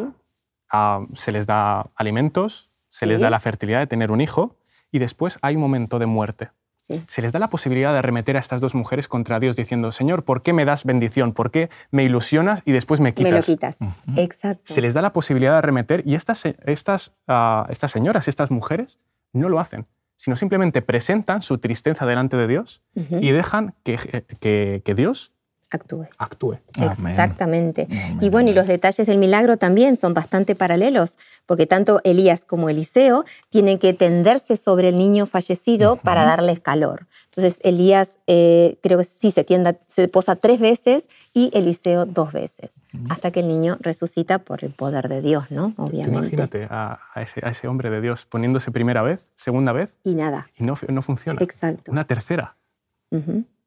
ah, 0.70 1.06
se 1.14 1.32
les 1.32 1.46
da 1.46 1.87
alimentos, 1.94 2.70
se 2.90 3.06
les 3.06 3.20
da 3.20 3.30
la 3.30 3.40
fertilidad 3.40 3.78
de 3.78 3.87
tener 3.87 4.10
un 4.10 4.20
hijo 4.20 4.56
y 4.90 4.98
después 4.98 5.38
hay 5.40 5.54
un 5.54 5.62
momento 5.62 5.98
de 5.98 6.06
muerte. 6.06 6.50
Sí. 6.76 7.02
Se 7.06 7.22
les 7.22 7.32
da 7.32 7.38
la 7.38 7.48
posibilidad 7.48 7.92
de 7.92 7.98
arremeter 7.98 8.37
a 8.37 8.40
estas 8.40 8.60
dos 8.60 8.75
mujeres 8.75 9.08
contra 9.08 9.38
Dios 9.40 9.56
diciendo, 9.56 9.92
Señor, 9.92 10.25
¿por 10.25 10.42
qué 10.42 10.52
me 10.52 10.64
das 10.64 10.84
bendición? 10.84 11.32
¿Por 11.32 11.50
qué 11.50 11.68
me 11.90 12.02
ilusionas 12.02 12.62
y 12.64 12.72
después 12.72 13.00
me 13.00 13.12
quitas? 13.14 13.30
Me 13.32 13.38
lo 13.38 13.42
quitas. 13.42 13.78
Exacto. 14.16 14.72
Se 14.75 14.80
les 14.80 14.94
da 14.94 15.02
la 15.02 15.12
posibilidad 15.12 15.52
de 15.52 15.58
arremeter 15.58 16.02
y 16.06 16.14
estas, 16.14 16.44
estas, 16.44 17.14
ah, 17.28 17.66
estas 17.70 17.90
señoras, 17.92 18.26
estas 18.26 18.50
mujeres, 18.50 18.98
no 19.32 19.48
lo 19.48 19.60
hacen, 19.60 19.87
sino 20.18 20.37
simplemente 20.37 20.82
presentan 20.82 21.40
su 21.40 21.56
tristeza 21.58 22.04
delante 22.04 22.37
de 22.37 22.46
Dios 22.48 22.82
y 22.94 23.30
dejan 23.30 23.75
que, 23.84 23.96
que- 24.40 24.82
que 24.84 24.94
Dios 24.94 25.32
Actúe. 25.70 26.06
actúe. 26.16 26.58
Exactamente. 26.82 27.87
Amén. 27.90 28.18
Y 28.20 28.30
bueno, 28.30 28.50
y 28.50 28.54
los 28.54 28.66
detalles 28.66 29.06
del 29.06 29.18
milagro 29.18 29.56
también 29.56 29.96
son 29.96 30.14
bastante 30.14 30.54
paralelos, 30.54 31.18
porque 31.46 31.66
tanto 31.66 32.00
Elías 32.04 32.44
como 32.44 32.68
Eliseo 32.68 33.25
tienen 33.50 33.78
que 33.78 33.92
tenderse 33.92 34.56
sobre 34.56 34.88
el 34.88 34.98
niño 34.98 35.26
fallecido 35.26 35.96
para 35.96 36.25
darles 36.25 36.60
calor. 36.60 37.06
Entonces, 37.26 37.60
Elías 37.62 38.12
eh, 38.26 38.78
creo 38.82 38.98
que 38.98 39.04
sí 39.04 39.30
se, 39.30 39.44
tienda, 39.44 39.76
se 39.87 40.08
posa 40.08 40.37
tres 40.37 40.58
veces 40.60 41.06
y 41.32 41.50
Eliseo 41.54 42.06
dos 42.06 42.32
veces, 42.32 42.80
hasta 43.10 43.30
que 43.30 43.40
el 43.40 43.48
niño 43.48 43.76
resucita 43.80 44.38
por 44.38 44.64
el 44.64 44.72
poder 44.72 45.08
de 45.08 45.20
Dios, 45.22 45.50
¿no? 45.50 45.72
Tú 45.76 45.82
Obviamente. 45.84 46.18
imagínate 46.18 46.66
a, 46.70 46.98
a 47.14 47.22
ese, 47.22 47.40
a 47.44 47.50
ese 47.50 47.68
hombre 47.68 47.90
de 47.90 48.00
Dios 48.00 48.25
poniéndose 48.25 48.70
primera 48.72 49.02
vez, 49.02 49.28
segunda 49.37 49.72
vez, 49.72 49.94
Y 50.04 50.14
nada, 50.14 50.48
y 50.56 50.64
no, 50.64 50.76
no 50.88 51.02
funciona. 51.02 51.40
exacto. 51.42 51.92
Una 51.92 52.04
tercera. 52.04 52.56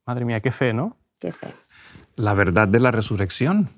Madre 0.05 0.25
mía, 0.25 0.39
qué 0.39 0.51
fe, 0.51 0.73
¿no? 0.73 0.97
Qué 1.19 1.31
fe. 1.31 1.47
La 2.15 2.33
verdad 2.33 2.67
de 2.67 2.79
la 2.79 2.91
resurrección. 2.91 3.69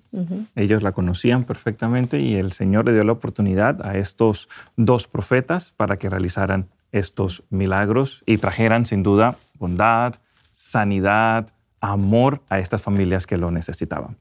Ellos 0.55 0.83
la 0.83 0.91
conocían 0.91 1.43
perfectamente 1.43 2.19
y 2.19 2.35
el 2.35 2.51
Señor 2.51 2.85
le 2.85 2.93
dio 2.93 3.03
la 3.03 3.13
oportunidad 3.13 3.85
a 3.85 3.97
estos 3.97 4.47
dos 4.75 5.07
profetas 5.07 5.73
para 5.75 5.97
que 5.97 6.09
realizaran 6.09 6.69
estos 6.91 7.43
milagros 7.49 8.21
y 8.27 8.37
trajeran 8.37 8.85
sin 8.85 9.01
duda 9.01 9.35
bondad, 9.57 10.15
sanidad, 10.51 11.47
amor 11.81 12.41
a 12.49 12.59
estas 12.59 12.81
familias 12.81 13.25
que 13.25 13.37
lo 13.37 13.49
necesitaban. 13.49 14.17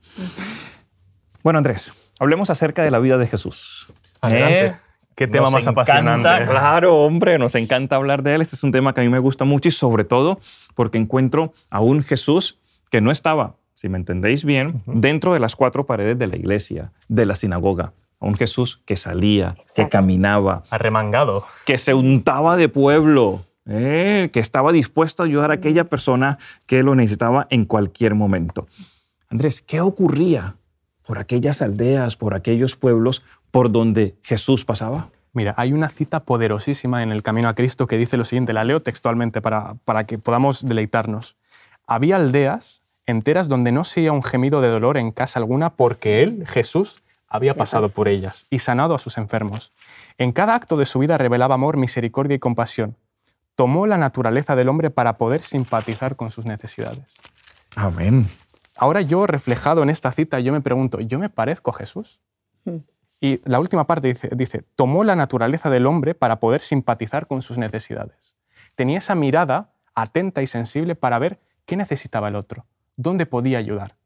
Bueno, 1.42 1.58
Andrés, 1.58 1.92
hablemos 2.18 2.48
acerca 2.48 2.82
de 2.82 2.90
la 2.90 2.98
vida 2.98 3.18
de 3.18 3.26
Jesús. 3.26 3.88
Adelante. 4.20 4.66
¿Eh? 4.66 4.74
Qué 5.14 5.26
tema 5.26 5.44
Nos 5.44 5.52
más 5.52 5.66
encanta, 5.66 5.82
apasionante. 5.82 6.46
Claro, 6.46 6.96
hombre, 7.02 7.38
nos 7.38 7.54
encanta 7.54 7.96
hablar 7.96 8.22
de 8.22 8.34
él. 8.34 8.42
Este 8.42 8.56
es 8.56 8.62
un 8.62 8.72
tema 8.72 8.94
que 8.94 9.02
a 9.02 9.04
mí 9.04 9.10
me 9.10 9.18
gusta 9.18 9.44
mucho 9.44 9.68
y 9.68 9.72
sobre 9.72 10.04
todo 10.04 10.40
porque 10.74 10.96
encuentro 10.96 11.52
a 11.68 11.80
un 11.80 12.02
Jesús 12.02 12.58
que 12.90 13.00
no 13.00 13.10
estaba, 13.10 13.56
si 13.74 13.88
me 13.88 13.98
entendéis 13.98 14.44
bien, 14.44 14.82
dentro 14.86 15.34
de 15.34 15.40
las 15.40 15.56
cuatro 15.56 15.86
paredes 15.86 16.18
de 16.18 16.26
la 16.26 16.36
iglesia, 16.36 16.92
de 17.08 17.26
la 17.26 17.36
sinagoga. 17.36 17.92
A 18.20 18.26
un 18.26 18.34
Jesús 18.34 18.80
que 18.86 18.94
salía, 18.96 19.56
que 19.74 19.88
caminaba, 19.88 20.62
Arremangado. 20.70 21.44
que 21.66 21.76
se 21.76 21.92
untaba 21.92 22.56
de 22.56 22.68
pueblo, 22.68 23.40
¿eh? 23.66 24.30
que 24.32 24.38
estaba 24.38 24.70
dispuesto 24.70 25.22
a 25.22 25.26
ayudar 25.26 25.50
a 25.50 25.54
aquella 25.54 25.84
persona 25.84 26.38
que 26.66 26.84
lo 26.84 26.94
necesitaba 26.94 27.48
en 27.50 27.64
cualquier 27.64 28.14
momento. 28.14 28.68
Andrés, 29.28 29.60
¿qué 29.62 29.80
ocurría 29.80 30.56
por 31.04 31.18
aquellas 31.18 31.62
aldeas, 31.62 32.16
por 32.16 32.34
aquellos 32.34 32.76
pueblos 32.76 33.24
por 33.50 33.72
donde 33.72 34.14
Jesús 34.22 34.64
pasaba? 34.64 35.08
Mira, 35.32 35.54
hay 35.56 35.72
una 35.72 35.88
cita 35.88 36.24
poderosísima 36.24 37.02
en 37.02 37.10
el 37.10 37.22
Camino 37.22 37.48
a 37.48 37.54
Cristo 37.54 37.86
que 37.86 37.96
dice 37.96 38.16
lo 38.16 38.24
siguiente, 38.24 38.52
la 38.52 38.64
leo 38.64 38.80
textualmente 38.80 39.40
para, 39.40 39.74
para 39.84 40.04
que 40.04 40.18
podamos 40.18 40.64
deleitarnos. 40.64 41.36
Había 41.86 42.16
aldeas 42.16 42.81
enteras 43.06 43.48
donde 43.48 43.72
no 43.72 43.84
se 43.84 44.00
oía 44.00 44.12
un 44.12 44.22
gemido 44.22 44.60
de 44.60 44.68
dolor 44.68 44.96
en 44.96 45.12
casa 45.12 45.38
alguna 45.38 45.74
porque 45.74 46.22
Él, 46.22 46.46
Jesús, 46.46 47.02
había 47.28 47.56
pasado 47.56 47.88
por 47.88 48.08
ellas 48.08 48.46
y 48.50 48.58
sanado 48.58 48.94
a 48.94 48.98
sus 48.98 49.16
enfermos. 49.16 49.72
En 50.18 50.32
cada 50.32 50.54
acto 50.54 50.76
de 50.76 50.84
su 50.84 50.98
vida 50.98 51.16
revelaba 51.16 51.54
amor, 51.54 51.78
misericordia 51.78 52.34
y 52.34 52.38
compasión. 52.38 52.96
Tomó 53.56 53.86
la 53.86 53.96
naturaleza 53.96 54.54
del 54.54 54.68
hombre 54.68 54.90
para 54.90 55.16
poder 55.16 55.42
simpatizar 55.42 56.16
con 56.16 56.30
sus 56.30 56.44
necesidades. 56.44 57.16
Amén. 57.74 58.26
Ahora 58.76 59.00
yo, 59.00 59.26
reflejado 59.26 59.82
en 59.82 59.90
esta 59.90 60.12
cita, 60.12 60.40
yo 60.40 60.52
me 60.52 60.60
pregunto, 60.60 61.00
¿yo 61.00 61.18
me 61.18 61.30
parezco 61.30 61.70
a 61.70 61.74
Jesús? 61.74 62.20
Hmm. 62.64 62.78
Y 63.20 63.40
la 63.48 63.60
última 63.60 63.86
parte 63.86 64.08
dice, 64.08 64.28
dice, 64.34 64.64
tomó 64.74 65.04
la 65.04 65.14
naturaleza 65.14 65.70
del 65.70 65.86
hombre 65.86 66.14
para 66.14 66.40
poder 66.40 66.60
simpatizar 66.60 67.26
con 67.26 67.40
sus 67.40 67.56
necesidades. 67.56 68.36
Tenía 68.74 68.98
esa 68.98 69.14
mirada 69.14 69.70
atenta 69.94 70.42
y 70.42 70.46
sensible 70.46 70.96
para 70.96 71.18
ver 71.18 71.38
qué 71.64 71.76
necesitaba 71.76 72.28
el 72.28 72.36
otro, 72.36 72.66
dónde 72.96 73.26
podía 73.26 73.58
ayudar. 73.58 73.96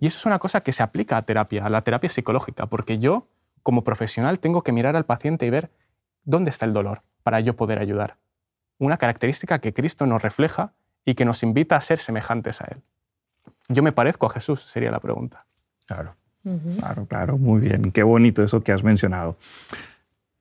Y 0.00 0.06
eso 0.06 0.18
es 0.18 0.26
una 0.26 0.38
cosa 0.38 0.60
que 0.60 0.70
se 0.70 0.84
aplica 0.84 1.16
a 1.16 1.22
terapia, 1.22 1.66
a 1.66 1.70
la 1.70 1.80
terapia 1.80 2.08
psicológica, 2.08 2.66
porque 2.66 3.00
yo, 3.00 3.26
como 3.64 3.82
profesional, 3.82 4.38
tengo 4.38 4.62
que 4.62 4.70
mirar 4.70 4.94
al 4.94 5.04
paciente 5.04 5.44
y 5.44 5.50
ver 5.50 5.70
dónde 6.22 6.50
está 6.50 6.66
el 6.66 6.72
dolor 6.72 7.02
para 7.24 7.40
yo 7.40 7.56
poder 7.56 7.80
ayudar. 7.80 8.16
Una 8.78 8.96
característica 8.96 9.58
que 9.58 9.72
Cristo 9.72 10.06
nos 10.06 10.22
refleja 10.22 10.72
y 11.04 11.14
que 11.14 11.24
nos 11.24 11.42
invita 11.42 11.74
a 11.74 11.80
ser 11.80 11.98
semejantes 11.98 12.60
a 12.60 12.66
Él. 12.66 12.82
¿Yo 13.68 13.82
me 13.82 13.90
parezco 13.90 14.26
a 14.26 14.30
Jesús? 14.30 14.60
Sería 14.60 14.92
la 14.92 15.00
pregunta. 15.00 15.46
Claro, 15.86 16.14
claro, 16.78 17.06
claro. 17.06 17.38
Muy 17.38 17.60
bien. 17.60 17.90
Qué 17.90 18.04
bonito 18.04 18.44
eso 18.44 18.60
que 18.60 18.70
has 18.70 18.84
mencionado. 18.84 19.36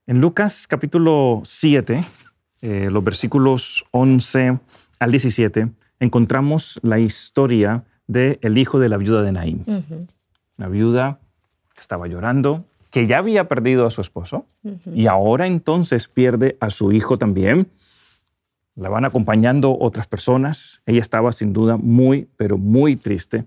En 0.05 0.21
Lucas 0.21 0.67
capítulo 0.67 1.41
7, 1.45 2.01
eh, 2.61 2.89
los 2.91 3.03
versículos 3.03 3.85
11 3.89 4.59
al 4.99 5.11
17, 5.11 5.69
encontramos 5.99 6.79
la 6.83 6.99
historia 6.99 7.83
del 8.07 8.39
el 8.41 8.57
hijo 8.57 8.79
de 8.79 8.89
la 8.89 8.97
viuda 8.97 9.21
de 9.21 9.31
Naín. 9.31 9.63
Ujú. 9.65 10.07
Una 10.57 10.67
viuda 10.67 11.19
que 11.73 11.81
estaba 11.81 12.07
llorando, 12.07 12.65
que 12.91 13.07
ya 13.07 13.17
había 13.17 13.49
perdido 13.49 13.85
a 13.85 13.91
su 13.91 13.99
esposo 13.99 14.45
y 14.93 15.07
ahora 15.07 15.47
entonces 15.47 16.07
pierde 16.07 16.55
a 16.61 16.69
su 16.69 16.93
hijo 16.93 17.17
también. 17.17 17.67
La 18.75 18.87
van 18.89 19.03
acompañando 19.03 19.77
otras 19.77 20.07
personas. 20.07 20.81
Ella 20.85 21.01
estaba 21.01 21.33
sin 21.33 21.51
duda 21.51 21.75
muy, 21.75 22.29
pero 22.37 22.57
muy 22.57 22.95
triste. 22.95 23.45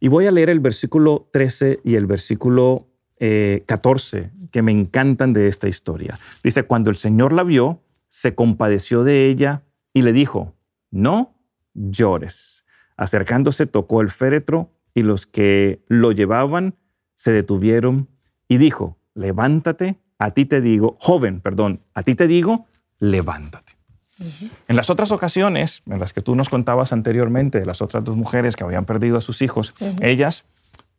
Y 0.00 0.08
voy 0.08 0.26
a 0.26 0.32
leer 0.32 0.50
el 0.50 0.60
versículo 0.60 1.28
13 1.30 1.80
y 1.84 1.94
el 1.94 2.06
versículo 2.06 2.88
eh, 3.20 3.62
14, 3.66 4.30
que 4.50 4.62
me 4.62 4.72
encantan 4.72 5.32
de 5.32 5.46
esta 5.46 5.68
historia. 5.68 6.18
Dice, 6.42 6.64
cuando 6.64 6.90
el 6.90 6.96
Señor 6.96 7.32
la 7.32 7.44
vio, 7.44 7.80
se 8.08 8.34
compadeció 8.34 9.04
de 9.04 9.28
ella 9.28 9.62
y 9.92 10.02
le 10.02 10.12
dijo, 10.12 10.54
no 10.90 11.34
llores. 11.74 12.64
Acercándose, 12.96 13.66
tocó 13.66 14.00
el 14.00 14.10
féretro 14.10 14.70
y 14.94 15.02
los 15.02 15.26
que 15.26 15.82
lo 15.88 16.12
llevaban 16.12 16.76
se 17.14 17.32
detuvieron 17.32 18.08
y 18.48 18.58
dijo, 18.58 18.98
levántate, 19.14 19.98
a 20.18 20.32
ti 20.32 20.44
te 20.44 20.60
digo, 20.60 20.96
joven, 21.00 21.40
perdón, 21.40 21.80
a 21.94 22.02
ti 22.02 22.14
te 22.14 22.26
digo, 22.26 22.66
levántate. 22.98 23.72
En 24.68 24.76
las 24.76 24.90
otras 24.90 25.12
ocasiones, 25.12 25.82
en 25.86 25.98
las 25.98 26.12
que 26.12 26.20
tú 26.20 26.34
nos 26.34 26.50
contabas 26.50 26.92
anteriormente, 26.92 27.58
de 27.58 27.64
las 27.64 27.80
otras 27.80 28.04
dos 28.04 28.16
mujeres 28.16 28.54
que 28.54 28.64
habían 28.64 28.84
perdido 28.84 29.16
a 29.16 29.22
sus 29.22 29.40
hijos, 29.40 29.72
ellas 30.02 30.44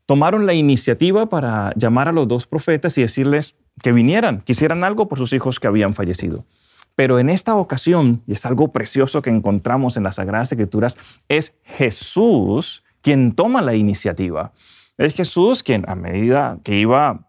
tomaron 0.08 0.46
la 0.46 0.54
iniciativa 0.54 1.28
para 1.28 1.72
llamar 1.76 2.08
a 2.08 2.14
los 2.14 2.28
dos 2.28 2.48
profetas 2.48 2.98
y 2.98 3.02
decirles 3.02 3.56
que 3.82 3.92
vinieran, 3.92 4.42
que 4.42 4.54
hicieran 4.54 4.84
algo 4.84 5.08
por 5.08 5.20
sus 5.20 5.34
hijos 5.34 5.60
que 5.60 5.68
habían 5.68 5.94
fallecido. 5.94 6.46
Pero 6.96 7.20
en 7.20 7.30
esta 7.30 7.56
ocasión, 7.56 8.22
y 8.28 8.34
es 8.34 8.46
algo 8.46 8.72
precioso 8.72 9.22
que 9.22 9.30
encontramos 9.30 9.98
en 9.98 10.04
las 10.04 10.16
Sagradas 10.16 10.52
Escrituras, 10.52 10.98
es 11.30 11.56
Jesús 11.64 12.84
quien 13.02 13.34
toma 13.34 13.62
la 13.62 13.76
iniciativa. 13.76 14.54
Es 14.98 15.14
Jesús 15.14 15.64
quien, 15.64 15.90
a 15.90 15.96
medida 15.96 16.60
que 16.64 16.78
iba 16.78 17.28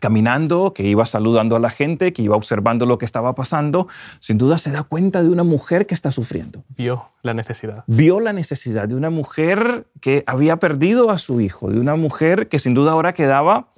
caminando, 0.00 0.72
que 0.74 0.84
iba 0.84 1.06
saludando 1.06 1.56
a 1.56 1.60
la 1.60 1.70
gente, 1.70 2.12
que 2.12 2.22
iba 2.22 2.36
observando 2.36 2.86
lo 2.86 2.98
que 2.98 3.04
estaba 3.04 3.34
pasando, 3.34 3.88
sin 4.20 4.38
duda 4.38 4.58
se 4.58 4.70
da 4.70 4.82
cuenta 4.82 5.22
de 5.22 5.28
una 5.28 5.44
mujer 5.44 5.86
que 5.86 5.94
está 5.94 6.10
sufriendo. 6.10 6.64
Vio 6.76 7.10
la 7.22 7.34
necesidad. 7.34 7.84
Vio 7.86 8.20
la 8.20 8.32
necesidad 8.32 8.88
de 8.88 8.96
una 8.96 9.10
mujer 9.10 9.86
que 10.00 10.24
había 10.26 10.56
perdido 10.56 11.10
a 11.10 11.18
su 11.18 11.40
hijo, 11.40 11.70
de 11.70 11.80
una 11.80 11.96
mujer 11.96 12.48
que 12.48 12.58
sin 12.58 12.74
duda 12.74 12.92
ahora 12.92 13.14
quedaba 13.14 13.73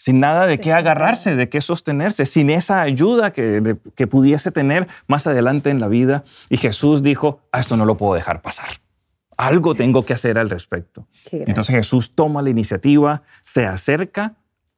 sin 0.00 0.20
nada 0.20 0.46
de 0.46 0.60
qué 0.60 0.72
agarrarse, 0.72 1.34
de 1.34 1.48
qué 1.48 1.60
sostenerse, 1.60 2.24
sin 2.24 2.50
esa 2.50 2.82
ayuda 2.82 3.32
que, 3.32 3.76
que 3.96 4.06
pudiese 4.06 4.52
tener 4.52 4.86
más 5.08 5.26
adelante 5.26 5.70
en 5.70 5.80
la 5.80 5.88
vida. 5.88 6.22
Y 6.50 6.56
Jesús 6.56 7.02
dijo, 7.02 7.40
a 7.50 7.58
esto 7.58 7.76
no 7.76 7.84
lo 7.84 7.96
puedo 7.96 8.14
dejar 8.14 8.40
pasar. 8.40 8.68
Algo 9.36 9.74
tengo 9.74 10.04
que 10.04 10.14
hacer 10.14 10.38
al 10.38 10.50
respecto. 10.50 11.08
Entonces 11.32 11.74
Jesús 11.74 12.14
toma 12.14 12.42
la 12.42 12.50
iniciativa, 12.50 13.22
se 13.42 13.66
acerca 13.66 14.34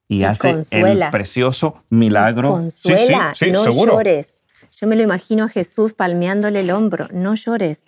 y, 0.09 0.21
Y 0.21 0.25
hace 0.25 0.55
consuela. 0.55 1.07
el 1.07 1.11
precioso 1.11 1.85
milagro. 1.91 2.49
Sí, 2.71 2.89
Consuela, 2.89 3.35
sí, 3.37 3.45
sí, 3.45 3.53
no 3.53 3.65
seguro. 3.65 3.93
llores. 3.93 4.43
Yo 4.81 4.87
me 4.87 4.97
lo 4.97 5.03
imagino 5.03 5.45
a 5.45 5.49
Jesús 5.51 5.93
palmeándole 5.93 6.61
el 6.61 6.71
hombro. 6.71 7.09
No 7.13 7.35
llores, 7.35 7.83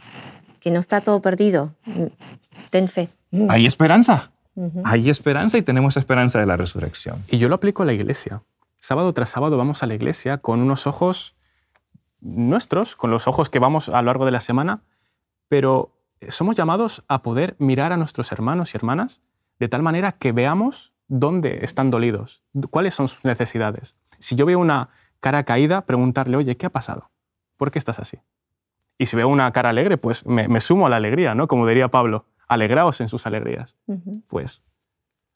que 0.60 0.70
no 0.70 0.80
está 0.80 1.00
todo 1.00 1.22
perdido. 1.22 1.74
Ten 2.68 2.88
fe. 2.88 3.08
Hay 3.48 3.64
esperanza. 3.64 4.31
Hay 4.84 5.08
esperanza 5.08 5.58
y 5.58 5.62
tenemos 5.62 5.96
esperanza 5.96 6.38
de 6.38 6.46
la 6.46 6.56
resurrección. 6.56 7.24
Y 7.28 7.38
yo 7.38 7.48
lo 7.48 7.54
aplico 7.54 7.82
a 7.82 7.86
la 7.86 7.92
iglesia. 7.92 8.42
Sábado 8.78 9.12
tras 9.12 9.30
sábado 9.30 9.56
vamos 9.56 9.82
a 9.82 9.86
la 9.86 9.94
iglesia 9.94 10.38
con 10.38 10.60
unos 10.60 10.86
ojos 10.86 11.36
nuestros, 12.20 12.96
con 12.96 13.10
los 13.10 13.26
ojos 13.28 13.48
que 13.48 13.58
vamos 13.58 13.88
a 13.88 14.02
lo 14.02 14.06
largo 14.06 14.24
de 14.24 14.32
la 14.32 14.40
semana, 14.40 14.82
pero 15.48 15.92
somos 16.28 16.56
llamados 16.56 17.04
a 17.08 17.22
poder 17.22 17.56
mirar 17.58 17.92
a 17.92 17.96
nuestros 17.96 18.30
hermanos 18.32 18.74
y 18.74 18.76
hermanas 18.76 19.22
de 19.58 19.68
tal 19.68 19.82
manera 19.82 20.12
que 20.12 20.32
veamos 20.32 20.92
dónde 21.08 21.60
están 21.62 21.90
dolidos, 21.90 22.42
cuáles 22.70 22.94
son 22.94 23.08
sus 23.08 23.24
necesidades. 23.24 23.96
Si 24.18 24.34
yo 24.34 24.46
veo 24.46 24.58
una 24.58 24.88
cara 25.20 25.44
caída, 25.44 25.82
preguntarle, 25.82 26.36
oye, 26.36 26.56
¿qué 26.56 26.66
ha 26.66 26.70
pasado? 26.70 27.10
¿Por 27.56 27.70
qué 27.70 27.78
estás 27.78 27.98
así? 27.98 28.18
Y 28.98 29.06
si 29.06 29.16
veo 29.16 29.28
una 29.28 29.50
cara 29.52 29.70
alegre, 29.70 29.98
pues 29.98 30.26
me, 30.26 30.48
me 30.48 30.60
sumo 30.60 30.86
a 30.86 30.90
la 30.90 30.96
alegría, 30.96 31.34
¿no? 31.34 31.48
Como 31.48 31.66
diría 31.66 31.88
Pablo, 31.88 32.24
alegraos 32.52 33.00
en 33.00 33.08
sus 33.08 33.26
alegrías. 33.26 33.76
Pues 34.28 34.62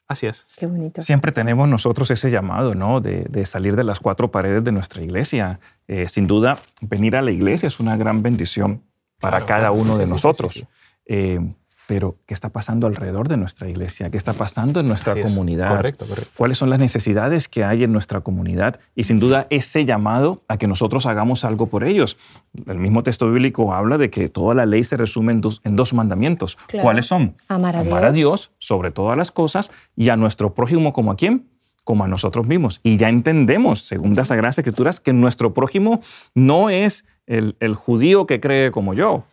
así 0.07 0.27
es. 0.27 0.45
Qué 0.55 0.65
bonito. 0.67 1.01
Siempre 1.01 1.31
tenemos 1.31 1.67
nosotros 1.67 2.09
ese 2.11 2.29
llamado, 2.31 2.75
¿no? 2.75 3.01
De, 3.01 3.25
de 3.29 3.45
salir 3.45 3.75
de 3.75 3.83
las 3.83 3.99
cuatro 3.99 4.31
paredes 4.31 4.63
de 4.63 4.71
nuestra 4.71 5.01
iglesia. 5.01 5.59
Eh, 5.87 6.07
sin 6.07 6.27
duda, 6.27 6.57
venir 6.81 7.15
a 7.15 7.21
la 7.21 7.31
iglesia 7.31 7.67
es 7.67 7.79
una 7.79 7.97
gran 7.97 8.21
bendición 8.23 8.83
para 9.19 9.37
Claro, 9.39 9.47
cada 9.47 9.71
uno 9.71 9.93
Sí, 9.93 9.99
de 9.99 10.03
sí, 10.03 10.03
sí, 10.05 10.11
nosotros. 10.11 10.51
sí, 10.53 10.59
sí. 10.61 10.67
Eh, 11.07 11.53
pero, 11.87 12.17
¿qué 12.25 12.33
está 12.33 12.49
pasando 12.49 12.85
alrededor 12.85 13.29
de 13.29 13.37
nuestra 13.37 13.69
iglesia? 13.69 14.09
¿Qué 14.09 14.17
está 14.17 14.33
pasando 14.33 14.81
en 14.81 14.87
nuestra 14.87 15.13
Así 15.13 15.21
comunidad? 15.21 15.77
Correcto, 15.77 16.05
correcto. 16.05 16.31
cuáles 16.35 16.57
son 16.57 16.69
las 16.69 16.79
necesidades 16.79 17.47
que 17.47 17.63
hay 17.63 17.85
en 17.85 17.93
nuestra 17.93 18.19
comunidad 18.19 18.81
y 18.93 19.05
sin 19.05 19.19
duda 19.19 19.47
ese 19.49 19.85
llamado 19.85 20.43
a 20.49 20.57
que 20.57 20.67
nosotros 20.67 21.05
hagamos 21.05 21.45
algo 21.45 21.67
por 21.67 21.85
ellos. 21.85 22.17
El 22.65 22.77
mismo 22.77 23.03
texto 23.03 23.31
bíblico 23.31 23.73
habla 23.73 23.97
de 23.97 24.09
que 24.09 24.27
toda 24.27 24.53
la 24.53 24.65
ley 24.65 24.83
se 24.83 24.97
resume 24.97 25.31
en 25.31 25.39
dos, 25.39 25.61
en 25.63 25.77
dos 25.77 25.93
mandamientos. 25.93 26.57
Claro. 26.67 26.83
¿Cuáles 26.83 27.05
son? 27.05 27.35
Amar 27.47 27.77
a 27.77 27.79
Amar 27.79 28.03
a 28.03 28.11
Dios. 28.11 28.17
Dios 28.17 28.51
sobre 28.59 28.91
todas 28.91 29.15
las 29.15 29.31
cosas 29.31 29.71
y 29.95 30.09
a 30.09 30.17
nuestro 30.17 30.53
prójimo 30.53 30.91
como 30.91 31.11
a 31.11 31.15
quién? 31.15 31.47
Como 31.85 32.03
a 32.03 32.09
nosotros 32.09 32.45
mismos. 32.47 32.81
Y 32.83 32.97
ya 32.97 33.07
entendemos, 33.07 33.83
según 33.83 34.13
las 34.13 34.27
Sagradas 34.27 34.57
Escrituras, 34.57 34.99
que 34.99 35.13
nuestro 35.13 35.53
prójimo 35.53 36.01
no 36.35 36.69
es 36.69 37.05
el, 37.27 37.55
el 37.61 37.75
judío 37.75 38.27
que 38.27 38.41
cree 38.41 38.71
como 38.71 38.93
yo. 38.93 39.23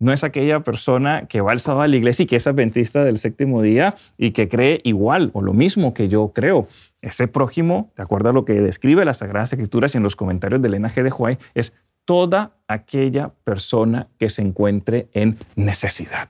No 0.00 0.12
es 0.12 0.24
aquella 0.24 0.60
persona 0.60 1.26
que 1.28 1.40
va 1.42 1.52
al 1.52 1.60
sábado 1.60 1.82
a 1.82 1.86
la 1.88 1.94
iglesia 1.96 2.22
y 2.24 2.26
que 2.26 2.36
es 2.36 2.46
adventista 2.46 3.04
del 3.04 3.18
séptimo 3.18 3.60
día 3.62 3.94
y 4.16 4.30
que 4.32 4.48
cree 4.48 4.80
igual 4.82 5.30
o 5.34 5.42
lo 5.42 5.52
mismo 5.52 5.92
que 5.94 6.08
yo 6.08 6.32
creo. 6.34 6.66
Ese 7.02 7.28
prójimo, 7.28 7.92
de 7.96 8.02
acuerdo 8.02 8.30
a 8.30 8.32
lo 8.32 8.44
que 8.46 8.54
describe 8.54 9.04
las 9.04 9.18
Sagradas 9.18 9.52
Escrituras 9.52 9.94
y 9.94 9.98
en 9.98 10.02
los 10.02 10.16
comentarios 10.16 10.60
del 10.62 10.72
linaje 10.72 11.02
de 11.02 11.10
Juárez, 11.10 11.38
es 11.54 11.72
toda 12.06 12.52
aquella 12.66 13.30
persona 13.44 14.08
que 14.18 14.30
se 14.30 14.40
encuentre 14.42 15.08
en 15.12 15.36
necesidad. 15.54 16.28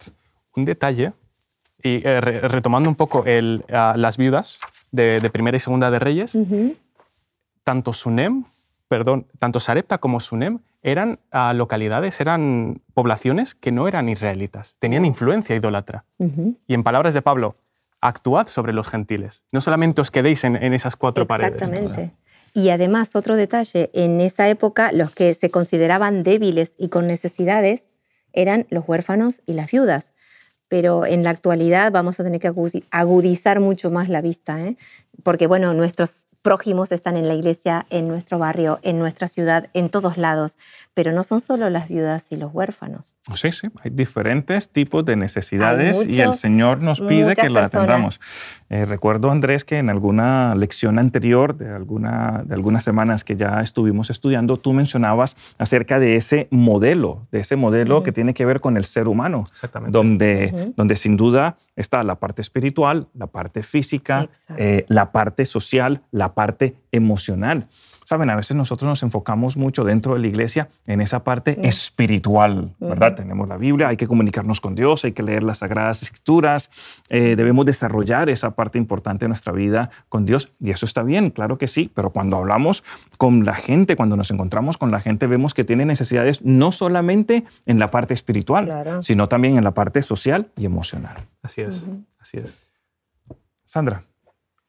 Un 0.56 0.64
detalle, 0.64 1.12
y 1.82 2.06
eh, 2.06 2.20
re- 2.20 2.40
retomando 2.40 2.90
un 2.90 2.96
poco 2.96 3.24
el, 3.24 3.64
ah, 3.72 3.94
las 3.96 4.16
viudas 4.18 4.58
de, 4.90 5.20
de 5.20 5.30
Primera 5.30 5.56
y 5.56 5.60
Segunda 5.60 5.90
de 5.90 5.98
Reyes, 6.00 6.34
Ujú. 6.34 6.76
tanto 7.64 7.92
Sunem, 7.92 8.44
perdón, 8.88 9.26
tanto 9.38 9.60
Sarepta 9.60 9.98
como 9.98 10.18
Sunem 10.20 10.58
eran 10.82 11.20
localidades, 11.54 12.20
eran 12.20 12.82
poblaciones 12.94 13.54
que 13.54 13.72
no 13.72 13.88
eran 13.88 14.08
israelitas, 14.08 14.76
tenían 14.78 15.04
influencia 15.04 15.54
idólatra. 15.56 16.04
Y 16.66 16.74
en 16.74 16.82
palabras 16.82 17.14
de 17.14 17.22
Pablo, 17.22 17.54
actuad 18.00 18.46
sobre 18.46 18.72
los 18.72 18.88
gentiles. 18.88 19.44
No 19.52 19.60
solamente 19.60 20.00
os 20.00 20.10
quedéis 20.10 20.44
en, 20.44 20.56
en 20.56 20.72
esas 20.72 20.96
cuatro 20.96 21.26
paredes. 21.26 21.54
Exactamente. 21.54 22.12
Y 22.54 22.70
además, 22.70 23.14
otro 23.14 23.36
detalle, 23.36 23.90
en 23.92 24.20
esa 24.20 24.48
época 24.48 24.90
los 24.92 25.10
que 25.12 25.34
se 25.34 25.50
consideraban 25.50 26.22
débiles 26.22 26.74
y 26.78 26.88
con 26.88 27.06
necesidades 27.06 27.90
eran 28.32 28.66
los 28.70 28.88
huérfanos 28.88 29.40
y 29.46 29.52
las 29.52 29.70
viudas. 29.70 30.14
Pero 30.68 31.04
en 31.04 31.24
la 31.24 31.30
actualidad 31.30 31.92
vamos 31.92 32.18
a 32.18 32.24
tener 32.24 32.40
que 32.40 32.52
agudizar 32.90 33.60
mucho 33.60 33.90
más 33.90 34.08
la 34.08 34.20
vista, 34.20 34.60
¿eh? 34.64 34.76
porque 35.22 35.46
bueno, 35.46 35.74
nuestros 35.74 36.28
prójimos 36.42 36.92
están 36.92 37.16
en 37.16 37.28
la 37.28 37.34
iglesia, 37.34 37.86
en 37.90 38.08
nuestro 38.08 38.38
barrio, 38.38 38.78
en 38.82 38.98
nuestra 38.98 39.28
ciudad, 39.28 39.68
en 39.74 39.90
todos 39.90 40.16
lados, 40.16 40.56
pero 40.94 41.12
no 41.12 41.22
son 41.22 41.40
solo 41.40 41.70
las 41.70 41.88
viudas 41.88 42.26
y 42.30 42.36
los 42.36 42.52
huérfanos. 42.52 43.16
Sí, 43.34 43.52
sí, 43.52 43.68
hay 43.82 43.90
diferentes 43.90 44.70
tipos 44.70 45.04
de 45.04 45.16
necesidades 45.16 46.06
y 46.06 46.20
el 46.20 46.34
Señor 46.34 46.80
nos 46.82 47.00
pide 47.00 47.34
que 47.36 47.50
la 47.50 47.60
personas. 47.60 47.74
atendamos. 47.74 48.20
Eh, 48.70 48.84
recuerdo, 48.84 49.30
Andrés, 49.30 49.64
que 49.64 49.78
en 49.78 49.90
alguna 49.90 50.54
lección 50.54 50.98
anterior, 50.98 51.56
de, 51.56 51.70
alguna, 51.70 52.42
de 52.44 52.54
algunas 52.54 52.84
semanas 52.84 53.24
que 53.24 53.36
ya 53.36 53.60
estuvimos 53.60 54.10
estudiando, 54.10 54.56
tú 54.56 54.72
mencionabas 54.72 55.36
acerca 55.58 55.98
de 55.98 56.16
ese 56.16 56.48
modelo, 56.50 57.26
de 57.32 57.40
ese 57.40 57.56
modelo 57.56 58.02
que 58.02 58.12
tiene 58.12 58.32
que 58.32 58.44
ver 58.46 58.60
con 58.60 58.76
el 58.76 58.84
ser 58.84 59.08
humano, 59.08 59.44
Exactamente. 59.50 59.96
donde, 59.96 60.72
donde 60.76 60.96
sin 60.96 61.16
duda 61.16 61.56
está 61.76 62.02
la 62.04 62.16
parte 62.16 62.42
espiritual, 62.42 63.08
la 63.14 63.26
parte 63.26 63.62
física, 63.62 64.28
eh, 64.56 64.84
la 64.88 65.12
parte 65.12 65.44
social, 65.44 66.02
la 66.10 66.29
parte 66.34 66.76
emocional. 66.92 67.68
Saben, 68.04 68.28
a 68.28 68.34
veces 68.34 68.56
nosotros 68.56 68.88
nos 68.88 69.02
enfocamos 69.04 69.56
mucho 69.56 69.84
dentro 69.84 70.14
de 70.14 70.20
la 70.20 70.26
iglesia 70.26 70.68
en 70.86 71.00
esa 71.00 71.22
parte 71.22 71.56
espiritual, 71.68 72.74
¿verdad? 72.80 73.08
Ujú. 73.12 73.16
Tenemos 73.22 73.48
la 73.48 73.56
Biblia, 73.56 73.86
hay 73.86 73.96
que 73.96 74.08
comunicarnos 74.08 74.60
con 74.60 74.74
Dios, 74.74 75.04
hay 75.04 75.12
que 75.12 75.22
leer 75.22 75.44
las 75.44 75.58
Sagradas 75.58 76.02
Escrituras, 76.02 76.70
eh, 77.08 77.36
debemos 77.36 77.66
desarrollar 77.66 78.28
esa 78.28 78.50
parte 78.56 78.78
importante 78.78 79.26
de 79.26 79.28
nuestra 79.28 79.52
vida 79.52 79.90
con 80.08 80.26
Dios 80.26 80.50
y 80.58 80.70
eso 80.70 80.86
está 80.86 81.04
bien, 81.04 81.30
claro 81.30 81.56
que 81.56 81.68
sí, 81.68 81.88
pero 81.94 82.10
cuando 82.10 82.36
hablamos 82.36 82.82
con 83.16 83.44
la 83.44 83.54
gente, 83.54 83.94
cuando 83.94 84.16
nos 84.16 84.32
encontramos 84.32 84.76
con 84.76 84.90
la 84.90 85.00
gente, 85.00 85.28
vemos 85.28 85.54
que 85.54 85.62
tiene 85.62 85.84
necesidades 85.84 86.42
no 86.42 86.72
solamente 86.72 87.44
en 87.66 87.78
la 87.78 87.92
parte 87.92 88.14
espiritual, 88.14 88.64
Claro. 88.64 89.02
sino 89.02 89.28
también 89.28 89.56
en 89.56 89.62
la 89.62 89.72
parte 89.72 90.02
social 90.02 90.48
y 90.56 90.64
emocional. 90.64 91.16
Así 91.42 91.60
es, 91.60 91.82
Ujú. 91.82 92.02
así 92.18 92.38
es. 92.40 92.72
Sandra, 93.66 94.02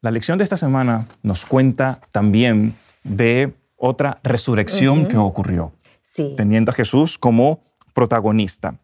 la 0.02 0.12
lección 0.12 0.38
de 0.38 0.44
esta 0.44 0.58
semana 0.58 1.08
nos 1.24 1.46
cuenta 1.46 2.00
también 2.12 2.76
de 3.04 3.54
otra 3.78 4.20
resurrección 4.24 5.08
que 5.08 5.18
ocurrió, 5.18 5.72
Sí, 6.04 6.34
teniendo 6.36 6.72
a 6.72 6.74
Jesús 6.74 7.18
como 7.18 7.60
protagonista. 7.94 8.76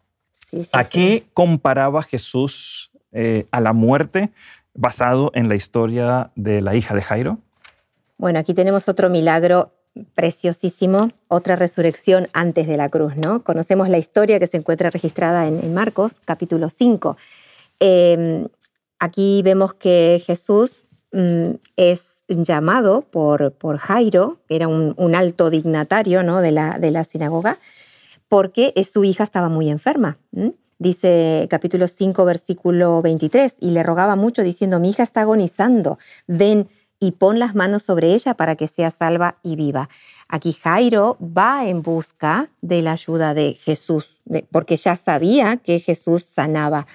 sí, 0.50 0.64
sí, 0.64 0.70
¿A 0.72 0.86
qué 0.86 1.26
comparaba 1.34 2.02
Jesús 2.04 2.90
eh, 3.12 3.46
a 3.52 3.60
la 3.60 3.74
muerte 3.74 4.30
basado 4.74 5.32
en 5.34 5.50
la 5.50 5.56
historia 5.56 6.32
de 6.36 6.62
la 6.62 6.76
hija 6.76 6.96
de 6.96 7.02
Jairo? 7.02 7.38
Bueno, 8.18 8.40
aquí 8.40 8.54
tenemos 8.54 8.88
otro 8.88 9.10
milagro 9.10 9.74
preciosísimo, 10.16 11.12
otra 11.28 11.56
resurrección 11.56 12.28
antes 12.34 12.66
de 12.68 12.78
la 12.78 12.90
cruz, 12.90 13.16
¿no? 13.18 13.44
Conocemos 13.44 13.90
la 13.90 13.98
historia 13.98 14.40
que 14.40 14.48
se 14.48 14.58
encuentra 14.58 14.90
registrada 14.90 15.48
en, 15.48 15.60
en 15.64 15.74
Marcos, 15.74 16.22
capítulo 16.24 16.70
5. 16.70 17.18
Eh, 17.80 18.48
aquí 19.00 19.42
vemos 19.44 19.74
que 19.74 20.22
Jesús 20.26 20.86
es 21.12 22.18
llamado 22.28 23.02
por, 23.02 23.54
por 23.54 23.78
Jairo, 23.78 24.40
que 24.48 24.56
era 24.56 24.68
un, 24.68 25.16
alto 25.16 25.50
dignatario 25.50 26.24
¿no? 26.24 26.42
de, 26.42 26.52
la, 26.52 26.78
de 26.80 26.92
la 26.92 27.04
sinagoga, 27.04 27.60
porque 28.28 28.74
su 28.92 29.04
hija 29.04 29.24
estaba 29.24 29.50
muy 29.50 29.70
enferma. 29.70 30.18
Dice 30.80 31.48
capítulo 31.50 31.88
5, 31.88 32.24
versículo 32.26 33.02
23, 33.02 33.56
y 33.60 33.72
le 33.72 33.82
rogaba 33.84 34.16
mucho 34.16 34.44
diciendo, 34.44 34.80
mi 34.80 34.92
hija 34.92 35.04
está 35.04 35.22
agonizando, 35.22 35.98
ven 36.28 36.68
y 37.00 37.12
pon 37.12 37.40
las 37.40 37.56
manos 37.56 37.84
sobre 37.84 38.14
ella 38.14 38.36
para 38.36 38.56
que 38.56 38.68
sea 38.68 38.92
salva 38.92 39.38
y 39.44 39.56
viva. 39.56 39.90
Aquí 40.28 40.54
Jairo 40.54 41.18
va 41.20 41.68
en 41.68 41.82
busca 41.82 42.50
de 42.62 42.82
la 42.82 42.94
ayuda 42.94 43.34
de 43.34 43.54
Jesús, 43.54 44.22
porque 44.52 44.78
ya 44.78 44.96
sabía 44.96 45.58
que 45.58 45.80
Jesús 45.80 46.24
sanaba, 46.26 46.88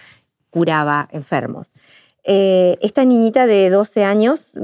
curaba 0.51 1.09
enfermos. 1.13 1.73
Eh, 2.25 2.77
esta 2.81 3.05
niñita 3.05 3.47
de 3.47 3.69
12 3.71 4.05
años 4.05 4.59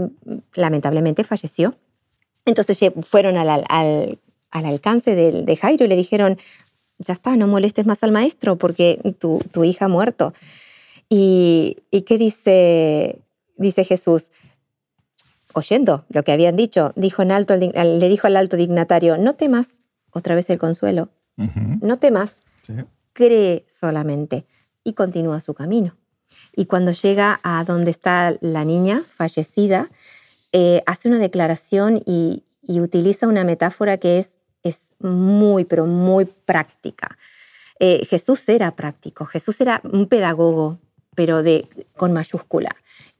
lamentablemente 0.54 1.24
falleció. 1.24 1.74
Entonces 2.44 2.78
fueron 3.02 3.36
al, 3.36 3.48
al- 3.50 3.64
al- 3.68 4.18
al 4.50 4.64
alcance 4.66 5.14
del- 5.14 5.44
de, 5.44 5.56
Jairo 5.56 5.84
y 5.84 5.88
le 5.88 5.96
dijeron, 5.96 6.38
ya 6.98 7.12
está, 7.12 7.36
no 7.36 7.46
molestes 7.46 7.86
más 7.86 8.02
al 8.02 8.12
maestro 8.12 8.56
porque 8.56 9.14
tu, 9.18 9.40
tu 9.50 9.64
hija 9.64 9.84
ha 9.86 9.88
muerto. 9.88 10.32
¿Y, 11.10 11.78
y 11.90 12.02
qué 12.02 12.16
dice, 12.18 13.18
dice 13.56 13.84
Jesús? 13.84 14.30
Oyendo 15.54 16.04
lo 16.10 16.22
que 16.22 16.32
habían 16.32 16.56
dicho, 16.56 16.92
dijo 16.94 17.22
en 17.22 17.32
alto 17.32 17.56
le 17.56 18.08
dijo 18.08 18.26
al 18.26 18.36
alto 18.36 18.56
dignatario, 18.56 19.16
no 19.16 19.34
temas, 19.34 19.80
otra 20.10 20.34
vez 20.34 20.50
el 20.50 20.58
consuelo, 20.58 21.08
no 21.80 21.98
temas, 21.98 22.40
sí. 22.62 22.74
cree 23.14 23.64
solamente 23.66 24.44
y 24.84 24.92
continúa 24.92 25.40
su 25.40 25.54
camino. 25.54 25.96
Y 26.54 26.66
cuando 26.66 26.92
llega 26.92 27.40
a 27.42 27.64
donde 27.64 27.90
está 27.90 28.36
la 28.40 28.64
niña 28.64 29.04
fallecida, 29.16 29.90
eh, 30.52 30.82
hace 30.86 31.08
una 31.08 31.18
declaración 31.18 32.02
y, 32.06 32.44
y 32.62 32.80
utiliza 32.80 33.26
una 33.26 33.44
metáfora 33.44 33.96
que 33.98 34.18
es, 34.18 34.32
es 34.62 34.78
muy, 34.98 35.64
pero 35.64 35.86
muy 35.86 36.24
práctica. 36.24 37.16
Eh, 37.80 38.04
Jesús 38.06 38.48
era 38.48 38.74
práctico, 38.74 39.24
Jesús 39.24 39.60
era 39.60 39.80
un 39.84 40.06
pedagogo, 40.06 40.78
pero 41.14 41.42
de, 41.42 41.68
con 41.96 42.12
mayúscula. 42.12 42.70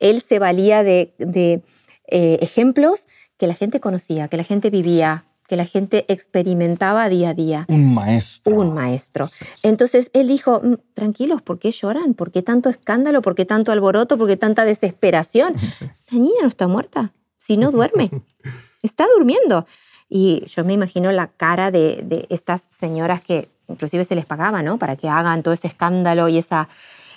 Él 0.01 0.21
se 0.21 0.39
valía 0.39 0.83
de, 0.83 1.15
de, 1.19 1.63
eh, 2.09 2.39
ejemplos 2.41 3.05
que 3.37 3.47
la 3.47 3.55
gente 3.55 3.81
conocía, 3.81 4.29
que 4.29 4.37
la 4.37 4.45
gente 4.45 4.71
vivía, 4.71 5.27
que 5.49 5.57
la 5.57 5.65
gente 5.65 6.05
experimentaba 6.09 7.09
día 7.09 7.31
a 7.31 7.35
día 7.35 7.65
Un 7.69 7.95
maestro. 7.95 8.55
un 8.55 8.75
maestro. 8.75 9.29
Entonces 9.63 10.11
él 10.13 10.29
dijo, 10.29 10.61
"Mm, 10.63 10.75
tranquilos, 10.95 11.43
¿por 11.43 11.59
qué 11.59 11.71
lloran? 11.73 12.15
¿Por 12.15 12.31
qué 12.31 12.43
tanto 12.43 12.69
escándalo? 12.69 13.23
¿Por 13.23 13.35
qué 13.35 13.45
tanto 13.45 13.73
alboroto? 13.73 14.17
¿Por 14.19 14.29
qué 14.29 14.37
tanta 14.37 14.65
desesperación? 14.65 15.55
La 16.13 16.19
niña 16.19 16.43
no 16.43 16.49
está 16.49 16.69
muerta, 16.69 17.13
si 17.39 17.57
no 17.57 17.71
duerme, 17.73 18.11
está 18.83 19.07
durmiendo. 19.17 19.67
Y 20.09 20.45
yo 20.47 20.65
me 20.65 20.73
imagino 20.75 21.11
la 21.13 21.27
cara 21.29 21.71
de, 21.71 22.03
de 22.05 22.27
estas 22.31 22.65
señoras 22.69 23.21
que 23.21 23.49
inclusive 23.69 24.05
se 24.05 24.15
les 24.15 24.25
pagaba, 24.27 24.63
¿no? 24.63 24.79
Para 24.79 24.97
que 24.97 25.09
hagan 25.09 25.43
todo 25.43 25.53
ese 25.55 25.67
escándalo 25.67 26.29
y 26.29 26.39
esa, 26.39 26.69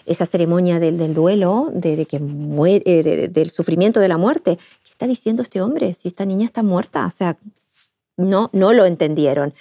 esa 0.05 0.25
ceremonia 0.25 0.79
del, 0.79 0.97
del 0.97 1.13
duelo, 1.13 1.69
de, 1.73 1.95
de 1.95 2.05
que 2.05 2.19
muere, 2.19 2.83
eh, 2.85 3.03
de- 3.03 3.15
de- 3.17 3.27
del 3.29 3.51
sufrimiento 3.51 3.99
de 4.01 4.07
la 4.09 4.17
muerte. 4.17 4.57
¿Qué 4.83 4.89
está 4.91 5.07
diciendo 5.07 5.41
este 5.41 5.61
hombre? 5.61 5.93
Si 5.93 6.07
esta 6.09 6.25
niña 6.25 6.45
está 6.45 6.63
muerta, 6.63 7.05
o 7.05 7.11
sea, 7.11 7.37
no, 8.17 8.49
no 8.53 8.73
lo 8.73 8.85
entendieron. 8.85 9.53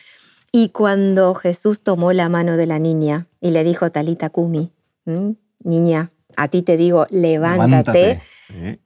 Y 0.53 0.71
cuando 0.71 1.35
Jesús 1.35 1.81
tomó 1.81 2.13
la 2.13 2.29
mano 2.29 2.57
de 2.57 2.67
la 2.67 2.79
niña 2.79 3.29
y 3.41 3.51
le 3.51 3.63
dijo, 3.65 3.91
Talita 3.91 4.31
Kumi, 4.31 4.73
niña, 5.63 6.11
a 6.37 6.49
ti 6.49 6.63
te 6.63 6.77
digo, 6.77 7.07
levántate, 7.11 8.21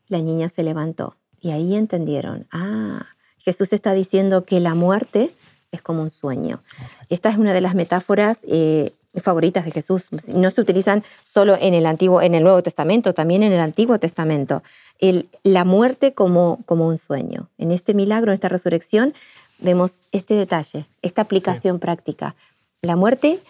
la 0.08 0.18
niña 0.18 0.48
se 0.48 0.62
levantó. 0.62 1.16
Y 1.40 1.50
ahí 1.50 1.74
entendieron, 1.74 2.46
ah, 2.50 3.06
Jesús 3.38 3.72
está 3.72 3.92
diciendo 3.92 4.44
que 4.44 4.60
la 4.60 4.74
muerte 4.74 5.30
es 5.70 5.82
como 5.82 6.02
un 6.02 6.10
sueño. 6.10 6.62
Esta 7.08 7.28
es 7.28 7.36
una 7.36 7.52
de 7.52 7.60
las 7.60 7.74
metáforas 7.74 8.38
eh, 8.44 8.92
favoritas 9.16 9.64
de 9.64 9.70
Jesús. 9.70 10.06
No 10.28 10.50
se 10.50 10.60
utilizan 10.60 11.04
solo 11.22 11.56
en 11.60 11.74
el 11.74 11.86
Antiguo, 11.86 12.22
en 12.22 12.34
el 12.34 12.42
Nuevo 12.42 12.62
Testamento, 12.62 13.12
también 13.12 13.42
en 13.42 13.52
el 13.52 13.60
Antiguo 13.60 13.98
Testamento. 13.98 14.62
El, 14.98 15.28
la 15.42 15.64
muerte 15.64 16.14
como, 16.14 16.60
como 16.64 16.86
un 16.86 16.96
sueño. 16.96 17.50
En 17.58 17.72
este 17.72 17.92
milagro, 17.92 18.30
en 18.30 18.34
esta 18.34 18.48
resurrección, 18.48 19.14
vemos 19.64 20.02
este 20.12 20.34
detalle, 20.34 20.86
esta 21.02 21.22
aplicación 21.22 21.80
práctica. 21.80 22.36
La 22.82 22.96
muerte, 22.96 23.40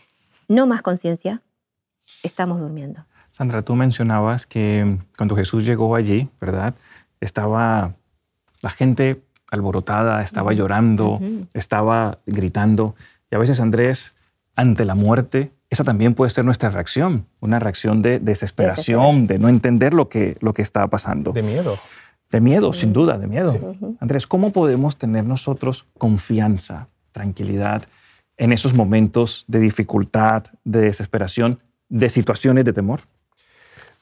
no 0.48 0.66
más 0.66 0.81
conciencia, 0.81 1.42
estamos 2.22 2.61
durmiendo. 2.61 3.05
Sandra, 3.33 3.62
tú 3.62 3.74
mencionabas 3.74 4.46
que 4.46 4.98
cuando 5.16 5.35
Jesús 5.35 5.64
llegó 5.64 5.96
allí, 5.96 6.29
¿verdad? 6.40 6.74
Estaba 7.20 7.94
la 8.62 8.70
gente 8.70 9.22
alborotada, 9.50 10.22
estaba 10.22 10.53
llorando, 10.53 11.20
estaba 11.53 12.18
gritando. 12.27 12.94
Y 13.31 13.35
a 13.35 13.38
veces, 13.38 13.59
Andrés, 13.61 14.14
ante 14.55 14.85
la 14.85 14.94
muerte, 14.94 15.50
esa 15.68 15.83
también 15.83 16.14
puede 16.14 16.31
ser 16.31 16.44
nuestra 16.44 16.70
reacción, 16.70 17.27
una 17.40 17.59
reacción 17.59 18.03
de 18.03 18.20
desesperación, 18.20 19.27
de 19.27 19.40
no 19.40 19.48
entender 19.48 19.94
lo 19.94 20.09
que, 20.09 20.37
lo 20.40 20.55
que 20.55 20.62
está 20.62 20.87
pasando. 20.87 21.33
De 21.33 21.42
miedo. 21.42 21.77
De 22.35 22.40
miedo, 22.40 22.73
sin 22.73 22.92
duda, 22.92 23.16
de 23.16 23.29
miedo. 23.29 23.77
Andrés, 24.01 24.27
¿cómo 24.27 24.51
podemos 24.51 24.97
tener 24.97 25.25
nosotros 25.25 25.87
confianza, 25.99 26.88
tranquilidad 27.12 27.85
en 28.37 28.53
esos 28.53 28.75
momentos 28.75 29.44
de 29.47 29.61
dificultad, 29.61 30.42
de 30.64 30.81
desesperación, 30.81 31.61
de 31.88 32.09
situaciones 32.09 32.64
de 32.64 32.73
temor? 32.73 33.03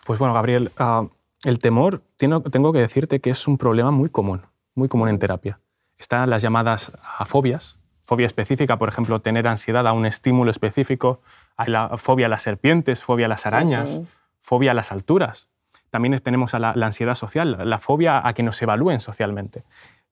Pues 0.06 0.18
bueno, 0.18 0.32
Gabriel, 0.32 0.72
ah, 0.78 1.08
el 1.44 1.58
temor, 1.58 2.00
tengo 2.16 2.72
que 2.72 2.78
decirte 2.78 3.20
que 3.20 3.28
es 3.28 3.46
un 3.46 3.58
problema 3.58 3.90
muy 3.90 4.08
común, 4.08 4.40
muy 4.74 4.88
común 4.88 5.10
en 5.10 5.18
terapia. 5.18 5.60
Están 5.98 6.30
las 6.30 6.40
llamadas 6.40 6.90
fobias, 7.26 7.80
fobia 8.04 8.24
específica, 8.24 8.78
por 8.78 8.88
ejemplo, 8.88 9.20
tener 9.20 9.46
ansiedad 9.46 9.86
a 9.86 9.92
un 9.92 10.06
estímulo 10.06 10.50
específico, 10.50 11.20
hay 11.58 11.70
la 11.70 11.98
fobia 11.98 12.24
a 12.24 12.28
las 12.30 12.40
serpientes, 12.40 13.02
fobia 13.02 13.26
a 13.26 13.28
las 13.28 13.44
arañas, 13.44 14.00
fobia 14.40 14.70
a 14.70 14.74
las 14.74 14.90
alturas. 14.90 15.50
También 15.92 16.18
tenemos 16.18 16.54
a 16.54 16.58
la, 16.58 16.70
ansiedad 16.70 17.14
social, 17.14 17.58
la 17.64 17.78
fobia 17.78 18.26
a 18.26 18.32
que 18.32 18.42
nos 18.42 18.60
evalúen 18.60 18.98
socialmente. 18.98 19.62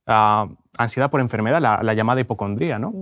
Ah, 0.06 0.46
ansiedad 0.78 1.10
por 1.10 1.20
enfermedad, 1.20 1.60
la, 1.60 1.94
llamada 1.94 2.20
hipocondría. 2.20 2.78
¿no? 2.78 2.92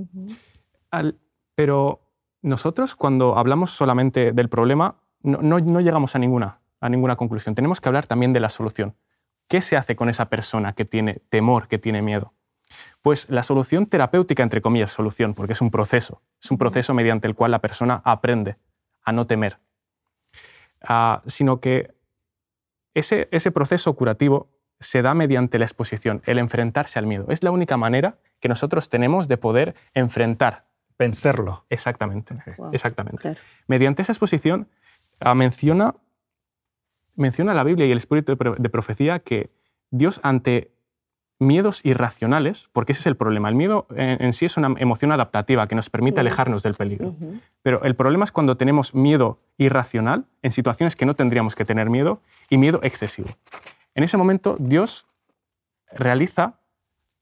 pero 1.55 2.01
nosotros 2.41 2.95
cuando 2.95 3.37
hablamos 3.37 3.73
solamente 3.73 4.33
del 4.33 4.49
problema 4.49 4.95
no, 5.23 5.43
no 5.43 5.81
llegamos 5.81 6.14
a 6.14 6.19
ninguna 6.19 6.61
a 6.81 6.88
ninguna 6.88 7.17
conclusión. 7.17 7.55
Tenemos 7.55 7.81
que 7.81 7.88
hablar 7.88 8.07
también 8.07 8.33
de 8.33 8.41
la 8.41 8.49
solución. 8.49 8.95
¿Qué 9.49 9.61
se 9.61 9.77
hace 9.77 9.97
con 9.97 10.09
esa 10.09 10.27
persona 10.27 10.75
que 10.75 10.85
tiene 10.85 11.23
temor, 11.29 11.69
que 11.69 11.79
tiene 11.79 12.03
miedo? 12.03 12.35
Pues 13.01 13.29
la 13.31 13.43
solución 13.43 13.87
terapéutica, 13.87 14.43
entre 14.43 14.61
comillas, 14.61 14.93
solución, 14.93 15.35
porque 15.35 15.55
es 15.55 15.61
un 15.61 15.71
proceso, 15.71 16.21
es 16.43 16.51
un 16.51 16.59
proceso 16.59 16.93
mediante 16.93 17.27
el 17.27 17.35
cual 17.35 17.51
la 17.51 17.61
persona 17.61 18.03
aprende 18.05 18.59
a 19.03 19.12
no 19.12 19.27
temer, 19.27 19.59
ah, 20.83 21.23
sino 21.27 21.61
que 21.61 21.95
ese, 22.99 23.29
ese 23.31 23.51
proceso 23.51 23.95
curativo 23.95 24.49
se 24.81 25.03
da 25.03 25.15
mediante 25.15 25.59
la 25.59 25.65
exposición, 25.65 26.23
el 26.27 26.39
enfrentarse 26.39 26.99
al 26.99 27.07
miedo. 27.07 27.27
Es 27.29 27.43
la 27.43 27.51
única 27.51 27.77
manera 27.77 28.19
que 28.41 28.49
nosotros 28.49 28.89
tenemos 28.89 29.27
de 29.29 29.37
poder 29.37 29.75
enfrentar. 29.95 30.67
Vencerlo. 30.99 31.65
Exactamente, 31.71 32.35
exactamente. 32.73 33.37
Mediante 33.69 34.03
esa 34.03 34.13
exposición 34.13 34.69
ah, 35.21 35.35
menciona 35.35 35.95
menciona 37.15 37.53
la 37.53 37.65
Biblia 37.65 37.87
y 37.87 37.91
el 37.91 37.99
espíritu 37.99 38.37
de 38.37 38.69
profecía 38.69 39.19
que 39.19 39.51
Dios 39.91 40.21
ante 40.23 40.73
miedos 41.38 41.81
irracionales, 41.85 42.68
porque 42.72 42.92
ese 42.92 43.01
es 43.01 43.07
el 43.07 43.16
problema. 43.16 43.48
El 43.48 43.55
miedo 43.55 43.87
en, 43.94 44.33
sí 44.33 44.44
es 44.44 44.57
una 44.57 44.74
emoción 44.79 45.12
adaptativa 45.12 45.66
que 45.66 45.74
nos 45.74 45.90
permite 45.90 46.20
alejarnos 46.20 46.62
del 46.62 46.74
peligro. 46.74 47.14
Pero 47.62 47.83
el 47.83 47.94
problema 47.94 48.24
es 48.24 48.33
cuando 48.33 48.57
tenemos 48.57 48.94
miedo 48.94 49.38
irracional 49.57 50.27
en 50.42 50.53
situaciones 50.53 50.96
que 50.96 51.07
no 51.07 51.14
tendríamos 51.14 51.55
que 51.55 51.64
tener 51.64 51.90
miedo 51.90 52.20
y 52.51 52.59
miedo 52.59 52.81
excesivo. 52.83 53.29
En 53.94 54.05
ese 54.05 54.16
momento 54.16 54.57
Dios 54.59 55.07
realiza 55.92 56.61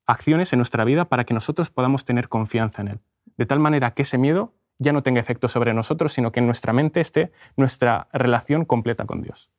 acciones 0.06 0.52
en 0.52 0.58
nuestra 0.58 0.84
vida 0.84 1.06
para 1.06 1.24
que 1.24 1.34
nosotros 1.34 1.70
podamos 1.70 2.04
tener 2.04 2.28
confianza 2.28 2.82
en 2.82 2.88
Él. 2.88 3.00
De 3.36 3.46
tal 3.46 3.58
manera 3.58 3.92
que 3.92 4.02
ese 4.02 4.18
miedo 4.18 4.54
ya 4.78 4.92
no 4.92 5.02
tenga 5.02 5.20
efecto 5.20 5.48
sobre 5.48 5.74
nosotros, 5.74 6.12
sino 6.12 6.32
que 6.32 6.40
en 6.40 6.46
nuestra 6.46 6.72
mente 6.72 7.00
esté 7.00 7.32
nuestra 7.56 8.08
relación 8.12 8.64
completa 8.64 9.04
con 9.04 9.22
Dios. 9.22 9.50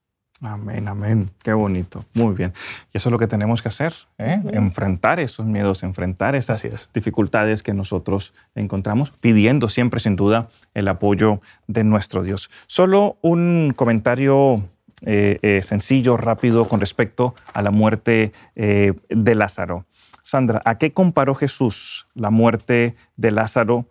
Amén, 0.41 0.87
amén. 0.87 1.31
Qué 1.41 1.53
bonito. 1.53 2.05
Muy 2.13 2.35
bien. 2.35 2.53
Y 2.93 2.97
eso 2.97 3.09
es 3.09 3.11
lo 3.11 3.17
que 3.17 3.27
tenemos 3.27 3.61
que 3.63 3.69
hacer, 3.69 3.93
¿eh? 4.19 4.39
enfrentar 4.51 5.19
esos 5.19 5.47
miedos, 5.47 5.81
enfrentar 5.81 6.35
esas 6.35 6.91
dificultades 6.93 7.63
que 7.63 7.73
nosotros 7.73 8.33
encontramos, 8.53 9.11
pidiendo 9.11 9.67
siempre, 9.67 9.99
sin 9.99 10.15
duda, 10.15 10.49
el 10.75 10.87
apoyo 10.89 11.41
de 11.65 11.83
nuestro 11.83 12.21
Dios. 12.21 12.51
Solo 12.67 13.17
un 13.21 13.73
comentario 13.75 14.63
eh, 15.05 15.39
eh, 15.41 15.61
sencillo, 15.63 16.17
rápido, 16.17 16.67
con 16.67 16.79
respecto 16.81 17.33
a 17.53 17.63
la 17.63 17.71
muerte 17.71 18.31
de 18.55 19.35
Lázaro. 19.35 19.85
Sandra, 20.21 20.61
¿a 20.65 20.77
qué 20.77 20.91
comparó 20.91 21.33
Jesús 21.33 22.07
la 22.13 22.29
muerte 22.29 22.95
de 23.15 23.31
Lázaro? 23.31 23.87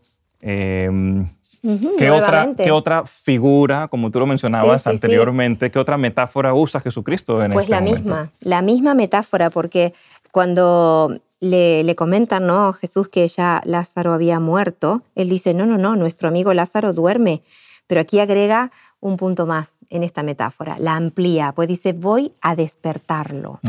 ¿Qué, 1.98 2.10
otra, 2.10 2.54
¿Qué, 2.56 2.70
otra, 2.70 3.04
figura, 3.06 3.88
como 3.88 4.10
tú 4.10 4.20
lo 4.20 4.26
mencionabas 4.26 4.86
anteriormente, 4.86 5.70
qué 5.70 5.78
otra 5.78 5.96
metáfora 5.96 6.54
usa 6.54 6.80
Jesucristo 6.80 7.42
en 7.42 7.52
pues 7.52 7.64
este 7.64 7.74
la 7.74 7.80
misma, 7.80 8.32
la 8.40 8.62
misma 8.62 8.94
metáfora, 8.94 9.50
porque 9.50 9.92
cuando 10.30 11.16
le, 11.40 11.82
le, 11.84 11.94
comentan 11.96 12.46
¿no? 12.46 12.72
Jesús 12.72 13.08
que 13.08 13.26
ya 13.28 13.62
Lázaro 13.64 14.12
había 14.12 14.40
muerto, 14.40 15.02
él 15.14 15.28
dice, 15.28 15.54
no, 15.54 15.66
no, 15.66 15.78
no, 15.78 15.96
nuestro 15.96 16.28
amigo 16.28 16.54
Lázaro 16.54 16.92
duerme, 16.92 17.42
pero 17.86 18.00
aquí 18.00 18.20
agrega 18.20 18.70
un 19.00 19.16
punto 19.16 19.46
más 19.46 19.76
en 19.90 20.02
esta 20.02 20.22
metáfora, 20.22 20.76
la 20.78 20.96
amplía, 20.96 21.52
pues 21.52 21.68
dice, 21.68 21.92
voy 21.92 22.32
a 22.40 22.56
despertarlo. 22.56 23.60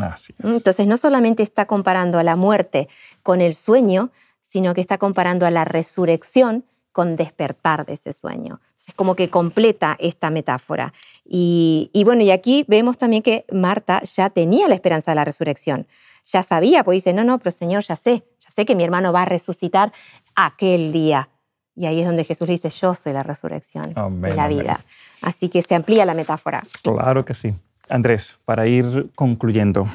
Entonces 0.43 0.88
no 0.88 0.97
solamente 0.97 1.43
está 1.43 1.65
comparando 1.65 2.17
a 2.17 2.23
la 2.23 2.36
muerte 2.36 2.88
con 3.23 3.41
el 3.41 3.53
sueño, 3.53 4.10
sino 4.41 4.73
que 4.73 4.81
está 4.81 4.97
comparando 4.97 5.45
a 5.45 5.51
la 5.51 5.65
resurrección 5.65 6.63
con 6.97 7.15
despertar 7.15 7.86
de 7.86 7.93
ese 7.93 8.12
sueño. 8.12 8.60
Es 8.88 8.91
como 8.95 9.13
que 9.13 9.29
completa 9.29 9.95
esta 9.99 10.31
metáfora. 10.31 10.93
Y, 11.23 11.91
bueno, 12.05 12.23
y 12.23 12.31
aquí 12.31 12.65
vemos 12.67 12.97
también 12.97 13.21
que 13.21 13.45
Marta 13.51 14.01
ya 14.01 14.31
tenía 14.31 14.67
la 14.67 14.73
esperanza 14.73 15.12
de 15.12 15.15
la 15.15 15.23
resurrección. 15.23 15.86
Ya 16.25 16.41
sabía, 16.41 16.83
pues 16.83 16.95
dice, 16.95 17.13
no, 17.13 17.23
no, 17.23 17.38
pero 17.38 17.51
Señor, 17.51 17.83
ya 17.83 17.95
sé, 17.95 18.23
ya 18.39 18.49
sé 18.49 18.65
que 18.65 18.73
mi 18.73 18.83
hermano 18.83 19.13
va 19.13 19.21
a 19.21 19.25
resucitar 19.25 19.93
aquel 20.36 20.91
día. 20.91 21.29
Y 21.75 21.86
ahí 21.86 21.99
es 21.99 22.07
donde 22.07 22.23
Jesús 22.23 22.47
dice, 22.47 22.71
yo 22.71 22.95
soy 22.95 23.13
la 23.13 23.21
resurrección 23.21 23.93
de 24.19 24.33
la 24.33 24.47
vida. 24.47 24.83
Así 25.21 25.49
que 25.49 25.62
se 25.62 25.75
amplía 25.75 26.03
la 26.03 26.15
metáfora. 26.15 26.63
Claro 26.81 27.23
que 27.25 27.36
sí. 27.36 27.53
Andrés, 27.89 28.39
para 28.43 28.65
ir 28.65 29.12
concluyendo, 29.13 29.88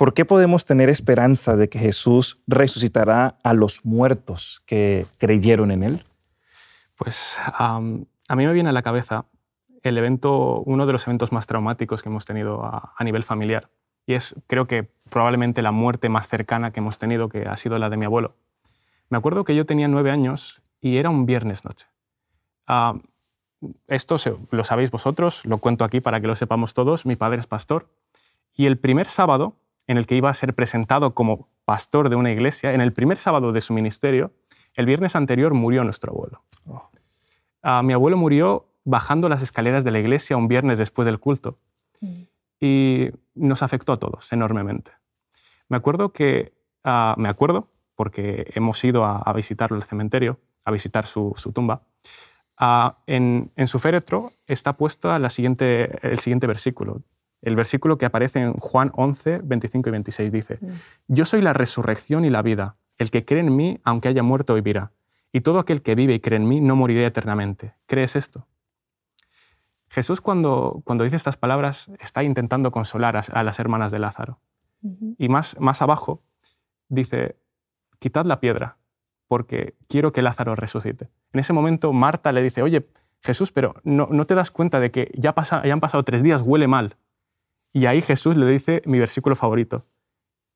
¿por 0.00 0.14
qué 0.14 0.24
podemos 0.24 0.64
tener 0.64 0.88
esperanza 0.88 1.56
de 1.56 1.68
que 1.68 1.78
Jesús 1.78 2.38
resucitará 2.46 3.36
a 3.42 3.52
los 3.52 3.84
muertos 3.84 4.62
que 4.64 5.04
creyeron 5.18 5.70
en 5.70 5.82
Él? 5.82 6.06
Pues 6.96 7.36
a 7.52 7.80
mí 7.80 8.06
me 8.46 8.52
viene 8.54 8.70
a 8.70 8.72
la 8.72 8.80
cabeza 8.80 9.26
el 9.82 9.98
evento, 9.98 10.62
uno 10.64 10.86
de 10.86 10.94
los 10.94 11.06
eventos 11.06 11.32
más 11.32 11.46
traumáticos 11.46 12.02
que 12.02 12.08
hemos 12.08 12.24
tenido 12.24 12.64
a, 12.64 12.94
nivel 13.04 13.24
familiar. 13.24 13.68
Y 14.06 14.14
es, 14.14 14.34
creo 14.46 14.66
que 14.66 14.90
probablemente 15.10 15.60
la 15.60 15.70
muerte 15.70 16.08
más 16.08 16.28
cercana 16.28 16.70
que 16.70 16.80
hemos 16.80 16.96
tenido, 16.96 17.28
que 17.28 17.46
ha 17.46 17.58
sido 17.58 17.78
la 17.78 17.90
de 17.90 17.98
mi 17.98 18.06
abuelo. 18.06 18.36
Me 19.10 19.18
acuerdo 19.18 19.44
que 19.44 19.54
yo 19.54 19.66
tenía 19.66 19.86
nueve 19.86 20.10
años 20.10 20.62
y 20.80 20.96
era 20.96 21.10
un 21.10 21.26
viernes 21.26 21.62
noche. 21.66 21.88
esto 23.86 24.16
lo 24.50 24.64
sabéis 24.64 24.90
vosotros, 24.90 25.44
lo 25.44 25.58
cuento 25.58 25.84
aquí 25.84 26.00
para 26.00 26.22
que 26.22 26.26
lo 26.26 26.36
sepamos 26.36 26.72
todos. 26.72 27.04
Mi 27.04 27.16
padre 27.16 27.40
es 27.40 27.46
pastor. 27.46 27.90
Y 28.54 28.64
el 28.64 28.78
primer 28.78 29.06
sábado 29.06 29.56
en 29.90 29.98
el 29.98 30.06
que 30.06 30.14
iba 30.14 30.30
a 30.30 30.34
ser 30.34 30.54
presentado 30.54 31.14
como 31.14 31.48
pastor 31.64 32.10
de 32.10 32.14
una 32.14 32.30
iglesia, 32.30 32.72
en 32.74 32.80
el 32.80 32.92
primer 32.92 33.18
sábado 33.18 33.50
de 33.50 33.60
su 33.60 33.72
ministerio, 33.72 34.32
el 34.76 34.86
viernes 34.86 35.16
anterior 35.16 35.52
murió 35.52 35.82
nuestro 35.82 36.12
abuelo. 36.12 36.44
Ah, 37.60 37.82
mi 37.82 37.92
abuelo 37.92 38.16
murió 38.16 38.68
bajando 38.84 39.28
las 39.28 39.42
escaleras 39.42 39.82
de 39.82 39.90
la 39.90 39.98
iglesia 39.98 40.36
un 40.36 40.46
viernes 40.46 40.78
después 40.78 41.06
del 41.06 41.18
culto 41.18 41.58
mm. 42.00 42.22
y 42.60 43.08
nos 43.34 43.64
afectó 43.64 43.92
a 43.92 43.98
todos 43.98 44.32
enormemente. 44.32 44.92
Me 45.68 45.76
acuerdo 45.76 46.12
que, 46.12 46.52
ah, 46.84 47.16
me 47.18 47.28
acuerdo, 47.28 47.66
porque 47.96 48.48
hemos 48.54 48.84
ido 48.84 49.04
a, 49.04 49.32
visitarlo 49.32 49.76
al 49.76 49.82
cementerio, 49.82 50.38
a 50.64 50.70
visitar 50.70 51.04
su, 51.04 51.34
tumba, 51.52 51.82
ah, 52.56 52.98
en, 53.08 53.50
su 53.66 53.80
féretro 53.80 54.30
está 54.46 54.74
puesto 54.74 55.18
la 55.18 55.30
siguiente, 55.30 55.98
el 56.08 56.20
siguiente 56.20 56.46
versículo, 56.46 57.02
el 57.42 57.56
versículo 57.56 57.98
que 57.98 58.06
aparece 58.06 58.40
en 58.40 58.52
Juan 58.54 58.90
11, 58.94 59.40
25 59.42 59.88
y 59.88 59.92
26 59.92 60.32
dice. 60.32 60.58
Yo 61.08 61.24
soy 61.24 61.40
la 61.40 61.52
resurrección 61.52 62.24
y 62.24 62.30
la 62.30 62.42
vida. 62.42 62.76
El 62.98 63.10
que 63.10 63.24
cree 63.24 63.40
en 63.40 63.56
mí, 63.56 63.80
aunque 63.84 64.08
haya 64.08 64.22
muerto, 64.22 64.54
vivirá. 64.54 64.92
y 65.32 65.42
todo 65.42 65.60
aquel 65.60 65.80
que 65.80 65.94
vive 65.94 66.14
y 66.14 66.20
cree 66.20 66.36
en 66.36 66.48
mí 66.48 66.60
no 66.60 66.76
morirá 66.76 67.06
eternamente. 67.06 67.74
¿Crees 67.86 68.16
esto? 68.16 68.46
Jesús 69.90 70.20
cuando, 70.20 70.82
cuando 70.84 71.04
dice 71.04 71.16
estas 71.16 71.36
palabras 71.36 71.90
está 71.98 72.22
intentando 72.22 72.70
consolar 72.70 73.16
a, 73.16 73.42
las 73.42 73.58
hermanas 73.58 73.90
de 73.90 73.98
Lázaro. 73.98 74.38
Y 75.18 75.28
más, 75.28 75.58
más 75.60 75.82
abajo 75.82 76.22
dice, 76.88 77.36
quitad 77.98 78.24
la 78.24 78.40
piedra, 78.40 78.78
porque 79.28 79.74
quiero 79.88 80.12
que 80.12 80.22
Lázaro 80.22 80.54
resucite. 80.54 81.08
En 81.32 81.40
ese 81.40 81.52
momento 81.52 81.92
Marta 81.92 82.32
le 82.32 82.42
dice, 82.42 82.62
oye, 82.62 82.86
Jesús, 83.20 83.52
pero 83.52 83.74
no, 83.84 84.08
no 84.10 84.26
te 84.26 84.34
das 84.34 84.50
cuenta 84.50 84.80
de 84.80 84.90
que 84.90 85.10
ya, 85.14 85.34
pasa, 85.34 85.62
ya 85.64 85.72
han 85.72 85.80
pasado 85.80 86.02
tres 86.04 86.22
días, 86.22 86.42
huele 86.42 86.66
mal. 86.66 86.96
Y 87.72 87.86
ahí 87.86 88.00
Jesús 88.00 88.36
le 88.36 88.46
dice 88.46 88.82
mi 88.84 88.98
versículo 88.98 89.36
favorito. 89.36 89.86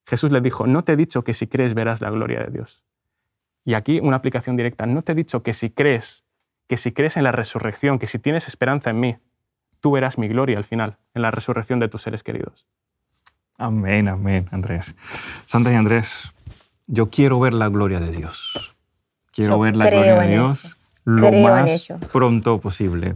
Jesús 0.05 0.31
le 0.31 0.41
dijo, 0.41 0.67
no 0.67 0.83
te 0.83 0.93
he 0.93 0.95
dicho 0.95 1.23
que 1.23 1.33
si 1.33 1.47
crees 1.47 1.73
verás 1.73 2.01
la 2.01 2.09
gloria 2.09 2.39
de 2.39 2.51
Dios. 2.51 2.83
Y 3.63 3.73
aquí 3.73 3.99
una 3.99 4.17
aplicación 4.17 4.55
directa, 4.55 4.85
no 4.85 5.01
te 5.01 5.13
he 5.13 5.15
dicho 5.15 5.41
que 5.41 5.53
si 5.53 5.71
crees, 5.71 6.25
que 6.67 6.77
si 6.77 6.91
crees 6.91 7.17
en 7.17 7.23
la 7.23 7.31
resurrección, 7.31 7.97
que 7.97 8.07
si 8.07 8.19
tienes 8.19 8.47
esperanza 8.47 8.91
en 8.91 8.99
mí, 8.99 9.17
tú 9.79 9.91
verás 9.91 10.17
mi 10.17 10.27
gloria 10.27 10.57
al 10.57 10.63
final, 10.63 10.97
en 11.13 11.21
la 11.23 11.31
resurrección 11.31 11.79
de 11.79 11.87
tus 11.87 12.03
seres 12.03 12.21
queridos. 12.21 12.67
Amén, 13.57 14.07
amén, 14.07 14.47
Andrés. 14.51 14.93
Santa 15.45 15.71
y 15.71 15.75
Andrés, 15.75 16.33
yo 16.85 17.09
quiero 17.09 17.39
ver 17.39 17.53
la 17.53 17.69
gloria 17.69 17.99
de 17.99 18.11
Dios. 18.11 18.75
Quiero 19.31 19.59
ver 19.59 19.75
la 19.75 19.89
gloria 19.89 20.15
de 20.19 20.27
Dios 20.27 20.77
lo 21.05 21.31
más 21.31 21.87
pronto 22.11 22.59
posible. 22.59 23.15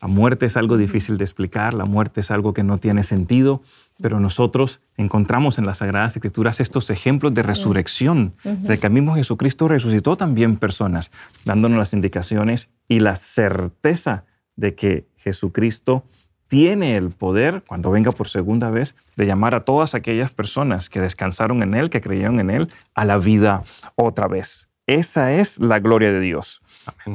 La 0.00 0.08
muerte 0.08 0.46
es 0.46 0.56
algo 0.56 0.76
difícil 0.76 1.18
de 1.18 1.24
explicar, 1.24 1.74
la 1.74 1.84
muerte 1.84 2.20
es 2.20 2.30
algo 2.30 2.54
que 2.54 2.62
no 2.62 2.78
tiene 2.78 3.02
sentido, 3.02 3.62
pero 4.00 4.20
nosotros 4.20 4.80
encontramos 4.96 5.58
en 5.58 5.66
las 5.66 5.78
Sagradas 5.78 6.14
Escrituras 6.14 6.60
estos 6.60 6.88
ejemplos 6.90 7.34
de 7.34 7.42
resurrección, 7.42 8.34
de 8.44 8.78
que 8.78 8.86
el 8.86 8.92
mismo 8.92 9.16
Jesucristo 9.16 9.66
resucitó 9.66 10.16
también 10.16 10.56
personas, 10.56 11.10
dándonos 11.44 11.78
las 11.78 11.92
indicaciones 11.92 12.70
y 12.86 13.00
la 13.00 13.16
certeza 13.16 14.24
de 14.54 14.76
que 14.76 15.08
Jesucristo 15.16 16.04
tiene 16.46 16.96
el 16.96 17.10
poder, 17.10 17.62
cuando 17.66 17.90
venga 17.90 18.12
por 18.12 18.28
segunda 18.28 18.70
vez, 18.70 18.94
de 19.16 19.26
llamar 19.26 19.54
a 19.54 19.64
todas 19.64 19.94
aquellas 19.94 20.30
personas 20.30 20.88
que 20.88 21.00
descansaron 21.00 21.62
en 21.62 21.74
Él, 21.74 21.90
que 21.90 22.00
creyeron 22.00 22.40
en 22.40 22.50
Él, 22.50 22.68
a 22.94 23.04
la 23.04 23.18
vida 23.18 23.64
otra 23.96 24.28
vez. 24.28 24.67
Esa 24.88 25.34
es 25.34 25.60
la 25.60 25.80
gloria 25.80 26.10
de 26.12 26.18
Dios. 26.18 26.62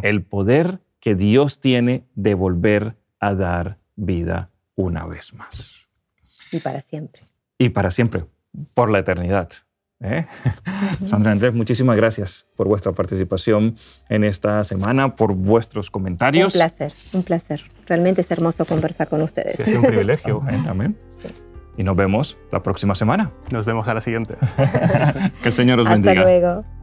El 0.03 0.21
poder 0.21 0.79
que 0.99 1.15
Dios 1.15 1.59
tiene 1.59 2.05
de 2.13 2.35
volver 2.35 2.95
a 3.19 3.33
dar 3.33 3.79
vida 3.95 4.51
una 4.75 5.07
vez 5.07 5.33
más. 5.33 5.87
Y 6.51 6.59
para 6.59 6.81
siempre. 6.81 7.23
Y 7.57 7.69
para 7.69 7.89
siempre, 7.89 8.25
por 8.75 8.91
la 8.91 8.99
eternidad. 8.99 9.49
¿eh? 10.01 10.27
Sandra 11.07 11.31
Andrés, 11.31 11.51
muchísimas 11.55 11.97
gracias 11.97 12.45
por 12.55 12.67
vuestra 12.67 12.91
participación 12.91 13.75
en 14.07 14.23
esta 14.23 14.63
semana, 14.63 15.15
por 15.15 15.33
vuestros 15.33 15.89
comentarios. 15.89 16.53
Un 16.53 16.59
placer, 16.59 16.93
un 17.11 17.23
placer. 17.23 17.63
Realmente 17.87 18.21
es 18.21 18.29
hermoso 18.29 18.65
conversar 18.65 19.09
con 19.09 19.23
ustedes. 19.23 19.59
es 19.59 19.75
un 19.75 19.81
privilegio. 19.81 20.41
amén, 20.47 20.65
amén. 20.67 20.97
Y 21.75 21.83
nos 21.83 21.95
vemos 21.95 22.37
la 22.51 22.61
próxima 22.61 22.93
semana. 22.93 23.31
Nos 23.49 23.65
vemos 23.65 23.87
a 23.87 23.95
la 23.95 24.01
siguiente. 24.01 24.35
que 25.41 25.49
el 25.49 25.55
Señor 25.55 25.79
os 25.79 25.89
bendiga. 25.89 26.11
Hasta 26.11 26.23
luego. 26.23 26.82